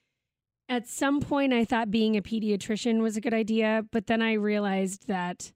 at 0.69 0.89
some 0.89 1.21
point 1.21 1.53
I 1.53 1.65
thought 1.65 1.91
being 1.91 2.17
a 2.17 2.23
pediatrician 2.23 3.01
was 3.01 3.17
a 3.17 3.21
good 3.21 3.35
idea, 3.35 3.85
but 3.93 4.07
then 4.07 4.23
I 4.23 4.33
realized 4.33 5.07
that 5.07 5.53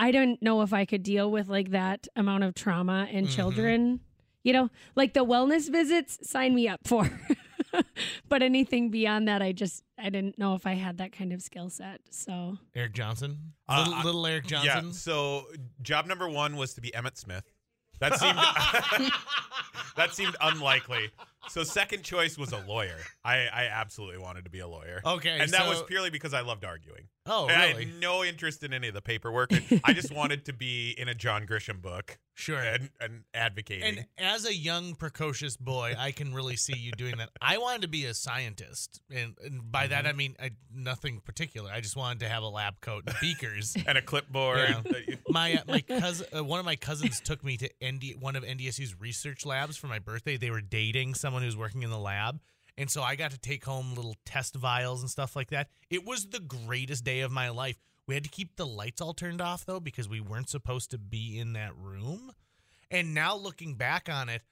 I 0.00 0.10
don't 0.12 0.40
know 0.42 0.62
if 0.62 0.72
I 0.72 0.84
could 0.86 1.02
deal 1.02 1.30
with 1.30 1.48
like 1.48 1.70
that 1.72 2.08
amount 2.16 2.44
of 2.44 2.54
trauma 2.54 3.06
in 3.10 3.26
Mhm. 3.26 3.30
children. 3.36 4.00
You 4.42 4.54
know, 4.54 4.70
like 4.96 5.12
the 5.12 5.24
wellness 5.24 5.70
visits, 5.70 6.18
sign 6.28 6.54
me 6.54 6.66
up 6.68 6.80
for. 6.86 7.10
but 8.28 8.42
anything 8.42 8.90
beyond 8.90 9.28
that, 9.28 9.42
I 9.42 9.52
just 9.52 9.84
I 9.98 10.08
didn't 10.08 10.38
know 10.38 10.54
if 10.54 10.66
I 10.66 10.72
had 10.74 10.96
that 10.98 11.12
kind 11.12 11.32
of 11.34 11.42
skill 11.42 11.68
set. 11.68 12.00
So 12.10 12.56
Eric 12.74 12.94
Johnson, 12.94 13.52
Uh, 13.68 13.78
little, 13.80 13.94
I- 13.94 14.02
little 14.02 14.26
Eric 14.26 14.50
Yeah. 14.50 14.64
Johnson. 14.64 14.92
So 14.94 15.46
job 15.82 16.06
number 16.06 16.28
one 16.28 16.56
was 16.56 16.72
to 16.74 16.80
be 16.80 16.90
Emmitt 16.92 17.18
Smith. 17.18 17.44
That 18.00 18.18
seemed 18.18 19.12
that 19.96 20.14
seemed 20.14 20.36
unlikely. 20.40 21.10
So 21.48 21.62
second 21.64 22.02
choice 22.02 22.36
was 22.38 22.52
a 22.52 22.58
lawyer. 22.68 22.96
I, 23.24 23.46
I 23.52 23.64
absolutely 23.72 24.18
wanted 24.18 24.44
to 24.44 24.50
be 24.50 24.60
a 24.60 24.68
lawyer. 24.68 25.00
Okay, 25.04 25.38
and 25.40 25.50
that 25.52 25.66
was 25.68 25.82
purely 25.82 26.10
because 26.10 26.34
I 26.34 26.42
loved 26.42 26.64
arguing. 26.64 27.08
Oh, 27.26 27.46
I 27.48 27.68
really? 27.68 27.84
had 27.86 28.00
no 28.00 28.24
interest 28.24 28.62
in 28.62 28.72
any 28.72 28.88
of 28.88 28.94
the 28.94 29.02
paperwork. 29.02 29.50
I 29.84 29.92
just 29.92 30.12
wanted 30.12 30.44
to 30.46 30.52
be 30.52 30.94
in 30.98 31.08
a 31.08 31.14
John 31.14 31.46
Grisham 31.46 31.80
book 31.82 32.18
Sure. 32.34 32.58
and, 32.58 32.88
and 33.00 33.24
advocating. 33.34 33.98
And 33.98 34.06
as 34.18 34.46
a 34.46 34.54
young, 34.54 34.94
precocious 34.94 35.56
boy, 35.56 35.94
I 35.98 36.12
can 36.12 36.32
really 36.34 36.56
see 36.56 36.76
you 36.76 36.92
doing 36.92 37.18
that. 37.18 37.28
I 37.40 37.58
wanted 37.58 37.82
to 37.82 37.88
be 37.88 38.06
a 38.06 38.14
scientist, 38.14 39.00
and, 39.14 39.34
and 39.44 39.70
by 39.70 39.86
that 39.88 40.04
Mhm. 40.04 40.08
I 40.08 40.12
mean 40.12 40.36
I, 40.42 40.50
nothing 40.74 41.20
particular. 41.20 41.70
I 41.70 41.80
just 41.80 41.96
wanted 41.96 42.20
to 42.20 42.28
have 42.28 42.42
a 42.42 42.48
lab 42.48 42.80
coat 42.80 43.04
and 43.06 43.14
beakers. 43.20 43.76
and 43.86 43.98
a 43.98 44.02
clipboard. 44.02 44.76
Yeah. 45.06 45.14
my 45.28 45.54
uh, 45.54 45.62
my 45.68 45.80
cousin, 45.80 46.26
uh, 46.36 46.42
one 46.42 46.58
of 46.58 46.64
my 46.64 46.76
cousins 46.76 47.20
took 47.20 47.44
me 47.44 47.56
to 47.58 47.68
ND, 47.84 48.14
one 48.18 48.34
of 48.36 48.44
NDSU's 48.44 48.98
research 48.98 49.44
labs 49.44 49.76
for 49.76 49.86
my 49.88 49.98
birthday. 49.98 50.36
They 50.38 50.50
were 50.50 50.62
dating 50.62 51.14
someone 51.30 51.42
who's 51.44 51.56
working 51.56 51.84
in 51.84 51.90
the 51.90 51.98
lab, 51.98 52.40
and 52.76 52.90
so 52.90 53.02
I 53.02 53.14
got 53.14 53.30
to 53.30 53.38
take 53.38 53.64
home 53.64 53.94
little 53.94 54.16
test 54.24 54.56
vials 54.56 55.00
and 55.00 55.08
stuff 55.08 55.36
like 55.36 55.50
that. 55.50 55.68
It 55.90 56.04
was 56.04 56.26
the 56.26 56.40
greatest 56.40 57.04
day 57.04 57.20
of 57.20 57.30
my 57.30 57.50
life. 57.50 57.78
We 58.08 58.14
had 58.14 58.24
to 58.24 58.30
keep 58.30 58.56
the 58.56 58.66
lights 58.66 59.00
all 59.00 59.14
turned 59.14 59.40
off 59.40 59.64
though 59.64 59.78
because 59.78 60.08
we 60.08 60.20
weren't 60.20 60.48
supposed 60.48 60.90
to 60.90 60.98
be 60.98 61.38
in 61.38 61.52
that 61.52 61.76
room. 61.76 62.32
And 62.90 63.14
now 63.14 63.36
looking 63.36 63.74
back 63.76 64.08
on 64.10 64.28
it, 64.28 64.42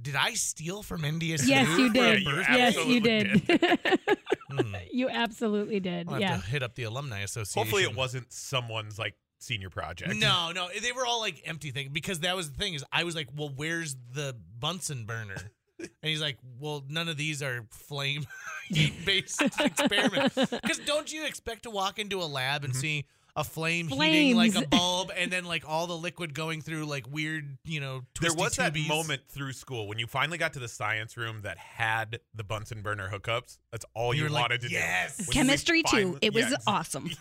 did 0.00 0.14
I 0.14 0.34
steal 0.34 0.84
from 0.84 1.02
NDSU? 1.02 1.48
yes, 1.48 1.76
you 1.76 1.92
did. 1.92 2.18
a 2.18 2.20
you 2.20 2.36
yes, 2.36 2.74
you 2.86 2.96
absolutely 2.98 3.00
did. 3.00 4.00
Hmm. 4.52 4.74
you 4.92 5.08
absolutely 5.08 5.80
did. 5.80 6.08
I'll 6.08 6.14
have 6.14 6.20
Yeah. 6.20 6.36
to 6.36 6.42
hit 6.46 6.62
up 6.62 6.74
the 6.74 6.82
alumni 6.82 7.20
association. 7.20 7.58
Hopefully, 7.66 7.84
it 7.84 7.96
wasn't 7.96 8.30
someone's 8.32 8.98
like 8.98 9.14
senior 9.40 9.70
project. 9.70 10.14
No, 10.16 10.52
no, 10.54 10.68
they 10.80 10.92
were 10.92 11.06
all 11.06 11.20
like 11.20 11.40
empty 11.46 11.70
things 11.70 11.88
because 11.90 12.20
that 12.20 12.36
was 12.36 12.50
the 12.52 12.58
thing 12.58 12.74
is 12.74 12.84
I 12.92 13.04
was 13.04 13.16
like, 13.16 13.28
well, 13.34 13.50
where's 13.56 13.96
the 14.12 14.36
Bunsen 14.58 15.06
burner? 15.06 15.36
And 15.82 16.10
he's 16.10 16.20
like, 16.20 16.38
well, 16.60 16.84
none 16.88 17.08
of 17.08 17.16
these 17.16 17.42
are 17.42 17.64
flame 17.70 18.24
heat 18.68 18.92
based 19.06 19.42
experiments. 19.42 20.34
Because 20.50 20.78
don't 20.80 21.12
you 21.12 21.26
expect 21.26 21.64
to 21.64 21.70
walk 21.70 21.98
into 21.98 22.20
a 22.20 22.24
lab 22.26 22.64
and 22.64 22.72
Mhm. 22.72 22.80
see 22.80 23.04
a 23.34 23.42
flame 23.42 23.88
heating 23.88 24.36
like 24.36 24.54
a 24.54 24.66
bulb, 24.68 25.10
and 25.16 25.32
then 25.32 25.46
like 25.46 25.64
all 25.66 25.86
the 25.86 25.96
liquid 25.96 26.34
going 26.34 26.60
through 26.60 26.84
like 26.84 27.06
weird, 27.10 27.56
you 27.64 27.80
know, 27.80 28.02
There 28.20 28.28
twisty 28.28 28.38
was 28.42 28.56
that 28.56 28.74
tubies. 28.74 28.88
moment 28.88 29.22
through 29.28 29.54
school 29.54 29.88
when 29.88 29.98
you 29.98 30.06
finally 30.06 30.36
got 30.36 30.52
to 30.52 30.58
the 30.58 30.68
science 30.68 31.16
room 31.16 31.40
that 31.40 31.56
had 31.56 32.20
the 32.34 32.44
Bunsen 32.44 32.82
burner 32.82 33.08
hookups. 33.10 33.56
That's 33.70 33.86
all 33.94 34.12
You 34.12 34.18
you, 34.18 34.24
were 34.24 34.30
like, 34.34 34.42
wanted 34.42 34.60
to 34.60 34.70
"Yes." 34.70 35.16
do. 35.16 35.22
When 35.22 35.26
you 35.28 35.32
Chemistry 35.32 35.82
too. 35.82 36.18
It 36.20 36.34
was 36.34 36.50
yes. 36.50 36.62
awesome. 36.66 37.10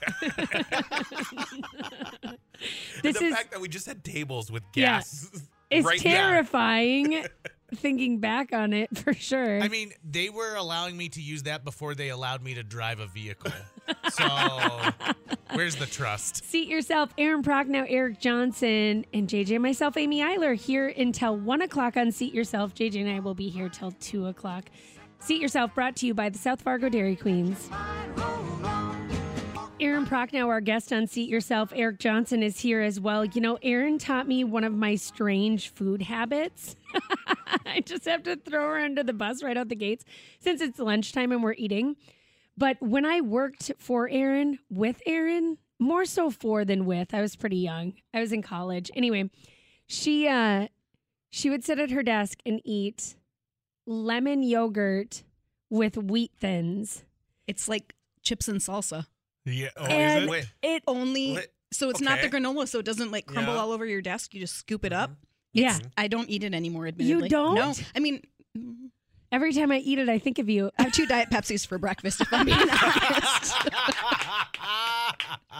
This 3.01 3.17
the 3.17 3.25
is 3.25 3.33
fact 3.35 3.51
that 3.51 3.59
we 3.61 3.67
just 3.67 3.85
had 3.87 4.03
tables 4.03 4.51
with 4.51 4.63
Yeah. 4.75 4.97
gas. 4.97 5.29
it's 5.71 5.85
right 5.85 6.01
there. 6.03 6.15
terrifying 6.17 7.25
thinking 7.75 8.19
back 8.19 8.53
on 8.53 8.73
it 8.73 8.95
for 8.97 9.13
sure. 9.13 9.61
I 9.61 9.67
mean, 9.67 9.93
they 10.03 10.29
were 10.29 10.55
allowing 10.55 10.97
me 10.97 11.09
to 11.09 11.21
use 11.21 11.43
that 11.43 11.63
before 11.63 11.95
they 11.95 12.09
allowed 12.09 12.43
me 12.43 12.53
to 12.55 12.63
drive 12.63 12.99
a 12.99 13.07
vehicle. 13.07 13.51
So, 14.11 14.25
where's 15.53 15.75
the 15.75 15.85
trust? 15.85 16.43
Seat 16.45 16.67
yourself, 16.67 17.13
Erin 17.17 17.43
Prochnow, 17.43 17.85
Eric 17.87 18.19
Johnson, 18.19 19.05
and 19.13 19.27
JJ 19.27 19.55
and 19.55 19.63
myself, 19.63 19.97
Amy 19.97 20.21
Eiler, 20.21 20.55
here 20.55 20.87
until 20.87 21.35
one 21.37 21.61
o'clock 21.61 21.97
on 21.97 22.11
Seat 22.11 22.33
Yourself. 22.33 22.73
JJ 22.73 23.01
and 23.01 23.09
I 23.09 23.19
will 23.19 23.35
be 23.35 23.49
here 23.49 23.69
till 23.69 23.91
two 23.91 24.27
o'clock. 24.27 24.65
Seat 25.19 25.41
Yourself 25.41 25.73
brought 25.75 25.95
to 25.97 26.07
you 26.07 26.13
by 26.13 26.29
the 26.29 26.37
South 26.37 26.61
Fargo 26.61 26.89
Dairy 26.89 27.15
Queens. 27.15 27.69
Erin 29.81 30.05
Prochnow, 30.05 30.47
our 30.47 30.61
guest 30.61 30.93
on 30.93 31.07
Seat 31.07 31.27
Yourself, 31.27 31.73
Eric 31.75 31.97
Johnson 31.97 32.43
is 32.43 32.59
here 32.59 32.81
as 32.81 33.00
well. 33.00 33.25
You 33.25 33.41
know, 33.41 33.57
Erin 33.63 33.97
taught 33.97 34.27
me 34.27 34.43
one 34.43 34.63
of 34.63 34.75
my 34.75 34.93
strange 34.93 35.69
food 35.69 36.03
habits. 36.03 36.75
I 37.65 37.81
just 37.83 38.05
have 38.05 38.21
to 38.23 38.35
throw 38.35 38.61
her 38.61 38.79
under 38.79 39.01
the 39.01 39.11
bus 39.11 39.41
right 39.41 39.57
out 39.57 39.69
the 39.69 39.75
gates 39.75 40.05
since 40.39 40.61
it's 40.61 40.77
lunchtime 40.77 41.31
and 41.31 41.41
we're 41.41 41.55
eating. 41.57 41.95
But 42.55 42.77
when 42.79 43.07
I 43.07 43.21
worked 43.21 43.71
for 43.79 44.07
Erin, 44.07 44.59
with 44.69 45.01
Erin, 45.07 45.57
more 45.79 46.05
so 46.05 46.29
for 46.29 46.63
than 46.63 46.85
with, 46.85 47.11
I 47.11 47.21
was 47.21 47.35
pretty 47.35 47.57
young. 47.57 47.93
I 48.13 48.19
was 48.19 48.31
in 48.31 48.43
college. 48.43 48.91
Anyway, 48.95 49.31
she 49.88 50.27
uh 50.27 50.67
she 51.31 51.50
would 51.50 51.63
sit 51.63 51.79
at 51.79 51.89
her 51.89 52.03
desk 52.03 52.38
and 52.45 52.61
eat 52.63 53.15
lemon 53.88 54.43
yogurt 54.43 55.23
with 55.71 55.97
wheat 55.97 56.33
thins. 56.39 57.03
It's 57.47 57.67
like 57.67 57.95
chips 58.21 58.47
and 58.47 58.59
salsa. 58.59 59.07
Yeah. 59.45 59.69
Oh, 59.77 59.86
and 59.86 60.29
Wait. 60.29 60.45
it 60.62 60.83
Only 60.88 61.33
Wait, 61.33 61.48
so 61.71 61.89
it's 61.89 62.01
not 62.01 62.21
the 62.21 62.29
granola, 62.29 62.67
so 62.67 62.79
it 62.79 62.86
doesn't 62.86 63.12
like 63.12 63.25
crumble 63.25 63.53
Yeah. 63.55 63.60
all 63.62 63.71
over 63.71 63.86
your 63.86 64.01
desk. 64.01 64.33
You 64.33 64.39
just 64.41 64.55
scoop 64.55 64.86
it 64.86 64.93
up. 64.93 65.12
yeah. 65.53 65.74
Mm-hmm. 65.77 65.88
I 65.98 66.07
don't 66.07 66.29
eat 66.29 66.43
it 66.43 66.53
anymore. 66.53 66.88
Admittedly, 66.88 67.24
you 67.24 67.29
don't? 67.29 67.55
No, 67.55 67.74
I 67.95 68.00
mean. 68.00 68.21
mm, 68.57 68.75
Every 69.33 69.53
time 69.53 69.71
I 69.71 69.77
eat 69.77 69.98
it, 69.98 70.10
I 70.10 70.19
think 70.19 70.39
of 70.39 70.50
you. 70.50 70.71
I 70.77 70.83
have 70.83 70.91
two 70.91 71.05
Diet 71.05 71.29
Pepsis 71.29 71.65
for 71.65 71.77
breakfast, 71.77 72.19
if 72.19 72.27
I'm 72.33 72.45
being 72.45 72.57
honest. 72.57 73.55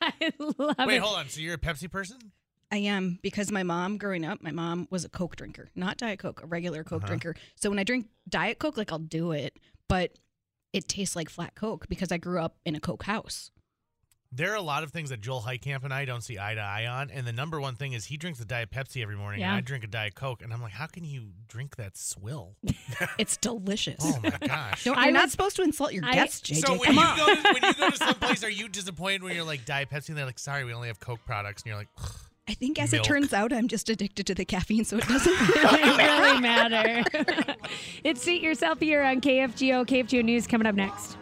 I 0.00 0.32
love 0.58 0.76
Wait, 0.86 0.96
it. 0.96 1.02
hold 1.02 1.16
on. 1.18 1.28
So 1.28 1.40
you're 1.40 1.54
a 1.54 1.58
Pepsi 1.58 1.90
person? 1.90 2.18
I 2.70 2.76
am 2.78 3.18
because 3.22 3.50
my 3.50 3.62
mom, 3.62 3.98
growing 3.98 4.24
up, 4.24 4.42
my 4.42 4.50
mom 4.52 4.86
was 4.90 5.04
a 5.04 5.08
Coke 5.08 5.36
drinker, 5.36 5.70
not 5.74 5.96
Diet 5.96 6.18
Coke, 6.18 6.42
a 6.42 6.46
regular 6.46 6.82
Coke 6.84 7.02
Uh-huh. 7.02 7.08
drinker. 7.08 7.36
So 7.56 7.68
when 7.70 7.78
I 7.78 7.84
drink 7.84 8.06
Diet 8.28 8.58
Coke, 8.58 8.76
like 8.76 8.90
I'll 8.92 8.98
do 8.98 9.32
it, 9.32 9.56
but 9.88 10.12
it 10.74 10.88
tastes 10.88 11.16
like 11.16 11.30
flat 11.30 11.54
Coke 11.54 11.86
because 11.88 12.12
I 12.12 12.18
grew 12.18 12.40
up 12.40 12.56
in 12.66 12.74
a 12.74 12.80
Coke 12.80 13.04
house. 13.04 13.50
There 14.36 14.50
are 14.50 14.56
a 14.56 14.62
lot 14.62 14.82
of 14.82 14.90
things 14.90 15.10
that 15.10 15.20
Joel 15.20 15.42
Heitkamp 15.42 15.84
and 15.84 15.94
I 15.94 16.04
don't 16.04 16.20
see 16.22 16.40
eye 16.40 16.54
to 16.56 16.60
eye 16.60 16.86
on. 16.86 17.08
And 17.12 17.24
the 17.24 17.32
number 17.32 17.60
one 17.60 17.76
thing 17.76 17.92
is 17.92 18.06
he 18.06 18.16
drinks 18.16 18.40
a 18.40 18.44
Diet 18.44 18.68
Pepsi 18.72 19.00
every 19.00 19.14
morning, 19.14 19.40
Yeah. 19.40 19.50
and 19.50 19.58
I 19.58 19.60
drink 19.60 19.84
a 19.84 19.86
Diet 19.86 20.16
Coke. 20.16 20.42
And 20.42 20.52
I'm 20.52 20.60
like, 20.60 20.72
how 20.72 20.86
can 20.86 21.04
you 21.04 21.28
drink 21.46 21.76
that 21.76 21.96
swill? 21.96 22.56
It's 23.16 23.36
delicious. 23.36 24.00
Oh 24.02 24.18
my 24.24 24.30
gosh. 24.44 24.84
No, 24.86 24.94
I 24.94 25.04
you're 25.04 25.12
not 25.12 25.30
supposed 25.30 25.54
to 25.56 25.62
insult 25.62 25.92
your 25.92 26.04
I- 26.04 26.14
guests, 26.14 26.40
JJ. 26.50 26.66
So 26.66 26.72
when 26.72 26.80
Come 26.86 26.94
you 26.96 27.02
on. 27.02 27.16
go 27.16 27.26
to, 27.34 27.42
when 27.54 27.62
you 27.62 27.74
go 27.74 27.90
to 27.90 27.96
some 28.08 28.14
place, 28.16 28.42
are 28.42 28.50
you 28.50 28.68
disappointed 28.68 29.22
when 29.22 29.36
you're 29.36 29.44
like 29.44 29.64
Diet 29.64 29.88
Pepsi 29.90 30.08
and 30.08 30.18
they're 30.18 30.26
like, 30.26 30.40
sorry, 30.40 30.64
we 30.64 30.74
only 30.74 30.88
have 30.88 30.98
Coke 30.98 31.20
products, 31.24 31.62
and 31.62 31.68
you're 31.68 31.78
like, 31.78 31.88
"Ugh." 32.02 32.10
I 32.46 32.52
think 32.52 32.78
as 32.80 32.92
Milk. 32.92 33.04
it 33.04 33.08
turns 33.08 33.32
out, 33.32 33.52
I'm 33.54 33.68
just 33.68 33.88
addicted 33.88 34.26
to 34.26 34.34
the 34.34 34.44
caffeine, 34.44 34.84
so 34.84 34.98
it 34.98 35.08
doesn't 35.08 35.32
it 35.38 35.96
really 35.98 36.40
matter. 36.40 37.02
it's 38.04 38.20
Seat 38.22 38.42
Yourself 38.42 38.80
here 38.80 39.02
on 39.02 39.20
KFGO. 39.22 39.86
KFGO 39.86 40.22
News 40.22 40.46
coming 40.46 40.66
up 40.66 40.74
next. 40.74 41.16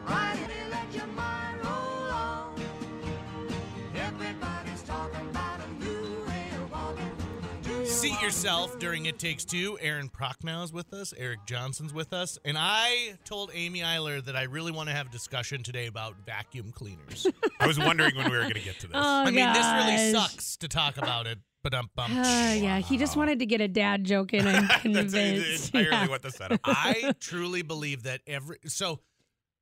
Seat 8.02 8.20
yourself 8.20 8.80
during 8.80 9.06
It 9.06 9.20
Takes 9.20 9.44
Two. 9.44 9.78
Erin 9.80 10.08
Prochnow 10.08 10.64
is 10.64 10.72
with 10.72 10.92
us. 10.92 11.14
Eric 11.16 11.46
Johnson's 11.46 11.94
with 11.94 12.12
us, 12.12 12.36
and 12.44 12.56
I 12.58 13.16
told 13.24 13.52
Amy 13.54 13.78
Eiler 13.78 14.24
that 14.24 14.34
I 14.34 14.42
really 14.42 14.72
want 14.72 14.88
to 14.88 14.94
have 14.94 15.06
a 15.06 15.10
discussion 15.10 15.62
today 15.62 15.86
about 15.86 16.16
vacuum 16.26 16.72
cleaners. 16.72 17.28
I 17.60 17.66
was 17.68 17.78
wondering 17.78 18.16
when 18.16 18.28
we 18.28 18.36
were 18.36 18.42
going 18.42 18.54
to 18.54 18.60
get 18.60 18.80
to 18.80 18.88
this. 18.88 18.96
Oh, 18.96 19.22
I 19.22 19.30
mean, 19.30 19.52
this 19.52 19.66
really 19.66 20.10
sucks 20.12 20.56
to 20.56 20.66
talk 20.68 20.96
about 20.96 21.28
it, 21.28 21.38
but 21.62 21.74
um, 21.74 21.90
bum. 21.94 22.10
Uh, 22.18 22.22
yeah, 22.54 22.78
he 22.80 22.98
just 22.98 23.16
wanted 23.16 23.38
to 23.38 23.46
get 23.46 23.60
a 23.60 23.68
dad 23.68 24.02
joke 24.02 24.34
in. 24.34 24.48
I'm 24.48 24.66
That's 24.66 24.82
convinced. 24.82 25.68
entirely 25.72 25.90
Yeah. 25.90 26.08
what 26.08 26.22
the 26.22 26.30
setup. 26.32 26.60
I 26.64 27.14
truly 27.20 27.62
believe 27.62 28.02
that 28.02 28.20
every 28.26 28.56
so 28.66 28.98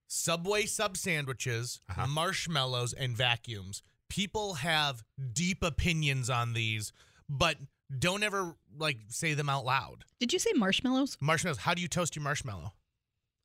Subway 0.06 0.64
sub 0.64 0.96
sandwiches, 0.96 1.78
Uh-huh. 1.90 2.06
marshmallows, 2.06 2.94
and 2.94 3.14
vacuums. 3.14 3.82
People 4.08 4.54
have 4.54 5.04
deep 5.34 5.62
opinions 5.62 6.30
on 6.30 6.54
these, 6.54 6.92
but 7.28 7.58
don't 7.98 8.22
ever 8.22 8.54
like 8.78 8.98
say 9.08 9.34
them 9.34 9.48
out 9.48 9.64
loud. 9.64 10.04
Did 10.20 10.32
you 10.32 10.38
say 10.38 10.52
marshmallows? 10.54 11.16
Marshmallows. 11.20 11.58
How 11.58 11.74
do 11.74 11.82
you 11.82 11.88
toast 11.88 12.14
your 12.16 12.22
marshmallow? 12.22 12.72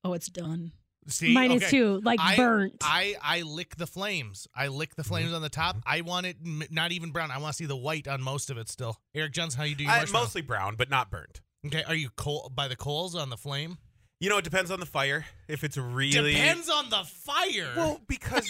Oh, 0.04 0.14
it's 0.14 0.28
done. 0.28 0.72
See, 1.08 1.34
Mine 1.34 1.52
is 1.52 1.70
too, 1.70 2.02
like 2.04 2.20
I, 2.20 2.36
burnt. 2.36 2.78
I 2.82 3.16
I 3.22 3.42
lick 3.44 3.76
the 3.76 3.86
flames. 3.86 4.48
I 4.56 4.68
lick 4.70 4.96
the 4.96 5.04
flames 5.04 5.28
Mm-hmm. 5.28 5.36
on 5.36 5.42
the 5.44 5.50
top. 5.50 5.78
I 5.86 6.02
want 6.02 6.26
it 6.26 6.38
m- 6.44 6.64
not 6.72 6.92
even 6.92 7.12
brown. 7.12 7.30
I 7.30 7.38
want 7.38 7.54
to 7.54 7.58
see 7.58 7.68
the 7.68 7.76
white 7.76 8.08
on 8.08 8.24
most 8.24 8.50
of 8.50 8.58
it 8.58 8.70
still. 8.70 8.98
Eric 9.14 9.32
Johnson, 9.34 9.60
how 9.60 9.66
you 9.66 9.76
do 9.76 9.84
your 9.84 9.94
Uh, 9.94 9.98
marshmallow? 9.98 10.24
mostly 10.26 10.42
brown, 10.42 10.76
but 10.76 10.90
not 10.90 11.12
burnt. 11.12 11.42
okay, 11.68 11.84
are 11.84 11.94
you 11.96 12.10
coal 12.16 12.52
by 12.54 12.68
the 12.68 12.76
coals 12.76 13.14
on 13.16 13.30
the 13.30 13.38
flame? 13.38 13.78
You 14.22 14.30
know, 14.30 14.38
it 14.38 14.46
depends 14.46 14.72
on 14.72 14.80
the 14.80 14.86
fire. 14.86 15.26
If 15.50 15.64
it's 15.66 15.76
really 15.78 16.32
Depends 16.32 16.70
on 16.70 16.90
the 16.90 17.04
fire. 17.04 17.70
Well, 17.76 18.00
because 18.08 18.50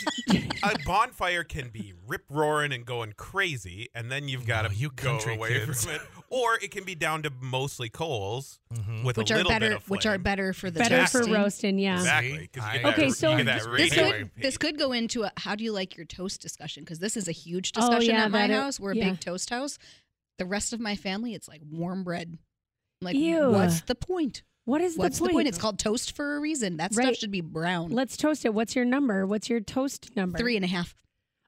a 0.64 0.76
bonfire 0.86 1.44
can 1.44 1.70
be 1.70 1.94
rip 2.08 2.24
roaring 2.30 2.72
and 2.72 2.86
going 2.86 3.14
crazy, 3.18 3.90
and 3.96 4.12
then 4.12 4.28
you've 4.28 4.46
got 4.46 4.62
No, 4.64 4.70
to 4.70 4.76
you 4.76 4.92
go 4.96 5.12
country 5.18 5.34
away 5.36 5.50
kids. 5.66 5.84
from 5.86 5.96
it. 5.96 6.02
Or 6.30 6.56
it 6.62 6.70
can 6.70 6.84
be 6.84 6.94
down 6.94 7.24
to 7.24 7.32
mostly 7.42 7.90
coals 7.90 8.60
Mhm. 8.74 9.04
with 9.04 9.18
Which 9.18 9.32
a 9.32 9.34
are 9.34 9.38
little 9.38 9.52
better 9.52 9.70
bit 9.70 9.76
of 9.78 9.90
which 9.90 10.06
are 10.06 10.18
better 10.20 10.54
for 10.54 10.70
the 10.70 10.80
Better 10.80 11.08
for 11.08 11.20
toasting. 11.20 11.34
roasting, 11.34 11.80
yeah. 11.80 11.96
Exactly. 11.98 12.48
'cause 12.48 12.64
you 12.64 12.72
See? 12.72 12.78
get 12.78 12.84
that- 12.84 12.94
Okay, 12.94 13.10
so 13.10 13.32
you 13.32 13.38
get 13.38 13.46
that 13.48 13.56
this- 13.56 13.66
This 13.66 13.92
radio 13.98 14.04
could 14.12 14.22
wave. 14.22 14.32
this 14.44 14.58
could 14.58 14.78
go 14.78 14.92
into 14.92 15.24
a 15.24 15.32
how 15.38 15.56
do 15.56 15.64
you 15.64 15.72
like 15.72 15.98
your 15.98 16.06
toast 16.06 16.42
discussion 16.42 16.84
because 16.84 17.00
this 17.00 17.18
is 17.18 17.28
a 17.28 17.32
huge 17.32 17.72
Oh, 17.76 17.82
discussion 17.82 18.16
yeah, 18.16 18.26
at 18.26 18.32
my 18.32 18.40
that 18.48 18.50
it- 18.52 18.54
house. 18.54 18.80
We're 18.80 18.92
a 18.92 18.96
yeah. 18.98 19.10
big 19.10 19.20
toast 19.20 19.50
house. 19.50 19.78
The 20.38 20.46
rest 20.46 20.74
of 20.74 20.80
my 20.80 20.96
family, 20.96 21.34
it's 21.34 21.48
like 21.48 21.62
warm 21.66 22.04
bread. 22.04 22.38
Like, 23.02 23.16
Ew. 23.16 23.50
what's 23.50 23.82
the 23.82 23.96
point? 23.96 24.44
What 24.66 24.82
is 24.82 24.98
What's 24.98 25.18
the 25.20 25.24
the 25.24 25.28
point? 25.30 25.36
point? 25.36 25.48
It's 25.48 25.58
called 25.58 25.80
toast 25.80 26.16
for 26.16 26.36
a 26.38 26.40
reason. 26.40 26.78
That 26.78 26.96
Right. 26.96 27.06
stuff 27.08 27.18
should 27.18 27.32
be 27.32 27.42
brown. 27.42 27.92
Let's 27.92 28.18
toast 28.18 28.46
it. 28.46 28.54
What's 28.54 28.76
your 28.76 28.86
number? 28.86 29.26
What's 29.28 29.50
your 29.50 29.60
toast 29.60 30.16
number? 30.16 30.38
Three 30.40 30.56
and 30.56 30.66
a 30.66 30.68
half. 30.68 30.96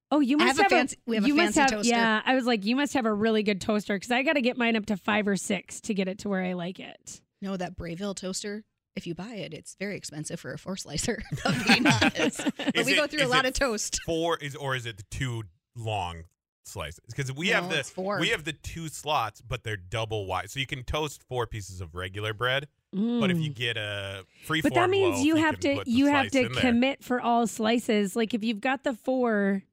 Oh, 0.09 0.19
you 0.21 0.37
I 0.39 0.45
must 0.45 0.57
have 0.57 0.65
a 0.67 0.69
fancy- 0.69 0.97
we 1.05 1.15
have 1.15 1.25
a 1.25 1.27
you 1.27 1.33
must 1.35 1.55
fancy 1.55 1.59
have, 1.59 1.69
toaster. 1.71 1.89
Yeah, 1.95 2.21
I 2.25 2.35
was 2.35 2.45
like, 2.45 2.63
you 2.63 2.75
must 2.75 2.93
have 2.93 3.05
a 3.05 3.13
really 3.13 3.43
good 3.43 3.59
toaster 3.59 3.95
because 3.95 4.11
I 4.11 4.23
got 4.23 4.33
to 4.33 4.41
get 4.41 4.55
mine 4.57 4.75
up 4.77 4.85
to 4.85 4.95
five 4.97 5.27
or 5.27 5.35
six 5.35 5.81
to 5.81 5.93
get 5.93 6.07
it 6.07 6.19
to 6.19 6.29
where 6.29 6.43
I 6.43 6.53
like 6.53 6.79
it. 6.79 7.21
No, 7.41 7.57
that 7.57 7.75
Breville 7.75 8.13
toaster. 8.15 8.63
If 8.95 9.05
you 9.05 9.13
buy 9.13 9.33
it, 9.35 9.53
it's 9.53 9.75
very 9.79 9.95
expensive 9.97 10.39
for 10.39 10.53
a 10.53 10.57
four 10.57 10.77
slicer. 10.77 11.21
if 11.31 11.45
I'm 11.45 11.67
being 11.67 11.87
honest. 12.01 12.41
But 12.57 12.75
Is 12.75 12.85
we 12.85 12.93
it- 12.93 12.95
go 12.95 13.05
through 13.07 13.25
a 13.25 13.27
lot 13.27 13.45
of 13.45 13.53
toast. 13.53 13.99
Four 14.05 14.37
is 14.37 14.55
or 14.55 14.75
is 14.75 14.85
it 14.85 14.97
the 14.97 15.03
two 15.11 15.43
long 15.75 16.23
slices? 16.63 17.01
Because 17.09 17.31
we 17.33 17.49
have 17.49 17.69
No, 17.69 17.75
the 17.77 17.83
four. 17.83 18.19
we 18.19 18.29
have 18.29 18.43
the 18.45 18.53
two 18.53 18.87
slots, 18.87 19.41
but 19.41 19.63
they're 19.63 19.75
double 19.77 20.25
wide, 20.25 20.49
so 20.49 20.59
you 20.59 20.65
can 20.67 20.83
toast 20.83 21.21
four 21.27 21.45
pieces 21.47 21.81
of 21.81 21.95
regular 21.95 22.33
bread. 22.33 22.67
But 23.19 23.31
if 23.31 23.37
you 23.39 23.51
Mm. 23.51 23.55
get 23.55 23.77
a 23.77 24.25
free, 24.45 24.61
but 24.61 24.73
that 24.73 24.89
means 24.89 25.23
you 25.23 25.35
have 25.35 25.59
to 25.59 25.83
you 25.85 26.07
have 26.07 26.31
to 26.31 26.43
commit. 26.47 26.59
commit 26.61 27.03
for 27.03 27.21
all 27.21 27.45
slices. 27.47 28.15
Like 28.15 28.33
if 28.33 28.43
you've 28.43 28.59
got 28.61 28.83
the 28.83 28.93
four, 28.93 29.63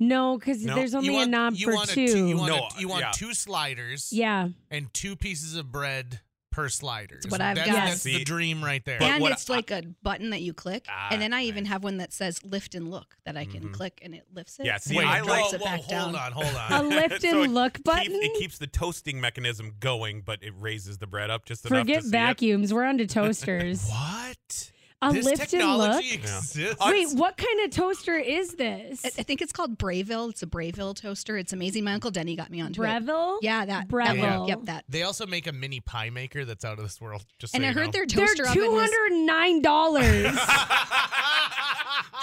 no, 0.00 0.38
because 0.38 0.64
No, 0.64 0.74
there's 0.74 0.94
only 0.94 1.10
want, 1.10 1.28
a 1.28 1.30
knob 1.30 1.56
for 1.58 1.74
want 1.74 1.90
a 1.90 1.94
two. 1.94 2.06
two. 2.08 2.26
You 2.28 2.36
want, 2.36 2.48
No, 2.52 2.68
a, 2.76 2.80
you 2.80 2.88
want 2.88 3.02
yeah. 3.02 3.10
two 3.14 3.34
sliders 3.34 4.12
yeah, 4.12 4.48
and 4.70 4.92
two 4.94 5.14
pieces 5.16 5.56
of 5.56 5.70
bread 5.72 6.20
per 6.58 6.68
slider. 6.68 7.14
It's 7.16 7.28
what 7.30 7.40
I've 7.40 7.54
that's, 7.54 7.68
got. 7.70 7.84
That's 7.86 8.02
the 8.02 8.24
dream 8.24 8.64
right 8.64 8.84
there. 8.84 9.00
and 9.00 9.24
it's 9.26 9.48
I- 9.48 9.54
like 9.54 9.70
a 9.70 9.82
button 10.02 10.30
that 10.30 10.40
you 10.42 10.52
click, 10.52 10.86
Ah, 10.90 11.08
and 11.12 11.22
then 11.22 11.32
I 11.32 11.42
even 11.44 11.62
nice. 11.64 11.72
have 11.72 11.84
one 11.84 11.98
that 11.98 12.12
says 12.12 12.42
"lift 12.44 12.74
and 12.74 12.90
look" 12.90 13.16
that 13.24 13.36
I 13.36 13.44
can 13.44 13.68
Mhm. 13.68 13.72
click, 13.72 14.00
and 14.02 14.12
it 14.12 14.24
lifts 14.34 14.58
it. 14.58 14.66
Yeah, 14.66 14.78
see, 14.78 14.96
Wait, 14.96 15.06
I 15.06 15.20
whoa, 15.22 15.28
like- 15.28 15.52
it 15.54 15.60
whoa, 15.60 15.64
back 15.66 15.80
hold 15.82 16.14
on, 16.16 16.32
hold 16.40 16.46
on. 16.56 16.72
a 16.72 16.74
on. 16.74 16.88
lift 16.88 17.22
So 17.22 17.28
and 17.42 17.50
it 17.50 17.54
look 17.54 17.74
Keeps, 17.74 17.84
button. 17.84 18.12
it 18.14 18.38
keeps 18.40 18.58
the 18.58 18.66
toasting 18.66 19.20
mechanism 19.20 19.74
going, 19.78 20.22
but 20.22 20.42
it 20.42 20.52
raises 20.58 20.98
the 20.98 21.06
bread 21.06 21.30
up 21.30 21.44
just 21.44 21.64
enough 21.64 21.80
Forget 21.82 21.98
to 21.98 22.02
see 22.02 22.08
it. 22.08 22.10
vacuums. 22.10 22.74
We're 22.74 22.84
on 22.84 22.98
to 22.98 23.06
toasters. 23.06 23.84
what? 23.88 24.72
A 25.00 25.12
this 25.12 25.24
lift 25.24 25.52
and 25.54 25.62
look. 25.78 25.86
technology 26.02 26.14
exists? 26.14 26.84
Wait, 26.84 27.08
what 27.12 27.36
kind 27.36 27.60
of 27.64 27.70
toaster 27.70 28.16
is 28.16 28.54
this? 28.54 29.04
I, 29.04 29.08
I 29.20 29.22
think 29.22 29.40
it's 29.40 29.52
called 29.52 29.78
Breville. 29.78 30.30
It's 30.30 30.42
a 30.42 30.46
Breville 30.46 30.94
toaster. 30.94 31.36
It's 31.36 31.52
amazing. 31.52 31.84
My 31.84 31.92
uncle 31.94 32.10
Denny 32.10 32.34
got 32.34 32.50
me 32.50 32.60
onto 32.60 32.82
it. 32.82 32.86
Breville. 32.86 33.38
Yeah, 33.40 33.64
that. 33.64 33.66
that 33.66 33.88
Breville. 33.88 34.40
one. 34.40 34.48
Yep, 34.48 34.58
that. 34.64 34.84
They 34.88 35.04
also 35.04 35.24
make 35.24 35.46
a 35.46 35.52
mini 35.52 35.78
pie 35.78 36.10
maker 36.10 36.44
that's 36.44 36.64
out 36.64 36.78
of 36.78 36.84
this 36.84 37.00
world. 37.00 37.24
Just 37.38 37.54
And 37.54 37.62
so 37.62 37.66
I 37.66 37.70
you 37.70 37.74
heard 37.76 37.86
know. 37.86 37.92
their 37.92 38.06
They're 38.06 38.26
toaster 38.26 38.42
oven 38.44 38.54
two 38.54 38.70
was 38.72 38.90
hundred 38.90 39.24
nine 39.24 39.62
dollars. 39.62 40.22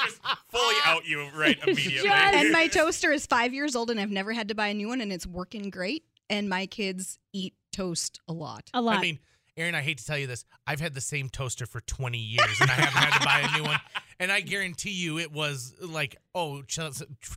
just 0.05 0.20
fully 0.50 0.75
out 0.86 1.05
you 1.08 1.29
right 1.36 1.58
immediately. 1.67 2.10
And 2.10 2.51
my 2.51 2.67
toaster 2.72 3.12
is 3.12 3.25
five 3.25 3.53
years 3.53 3.75
old, 3.75 3.89
and 3.89 4.00
I've 4.00 4.12
never 4.12 4.34
had 4.34 4.50
to 4.50 4.55
buy 4.55 4.67
a 4.67 4.74
new 4.74 4.89
one, 4.89 5.01
and 5.01 5.12
it's 5.13 5.25
working 5.25 5.70
great. 5.70 6.03
And 6.29 6.50
my 6.50 6.65
kids 6.65 7.20
eat 7.34 7.53
toast 7.72 8.20
a 8.27 8.34
lot. 8.34 8.70
A 8.74 8.82
lot. 8.82 8.98
I 8.98 9.01
mean, 9.01 9.20
Erin, 9.58 9.74
I 9.76 9.82
hate 9.82 10.00
to 10.00 10.06
tell 10.06 10.18
you 10.18 10.28
this. 10.28 10.44
I've 10.68 10.82
had 10.82 10.94
the 10.94 11.02
same 11.02 11.30
toaster 11.30 11.66
for 11.66 11.80
20 11.82 12.18
years 12.18 12.60
and 12.60 12.70
I 12.70 12.74
haven't 12.74 12.92
had 13.02 13.20
to 13.20 13.26
buy 13.26 13.40
a 13.54 13.58
new 13.58 13.64
one. 13.68 13.80
And 14.18 14.32
I 14.32 14.40
guarantee 14.40 14.92
you 14.92 15.20
it 15.20 15.34
was 15.34 15.76
like, 15.82 16.16
oh, 16.34 16.62
ch- 16.62 16.80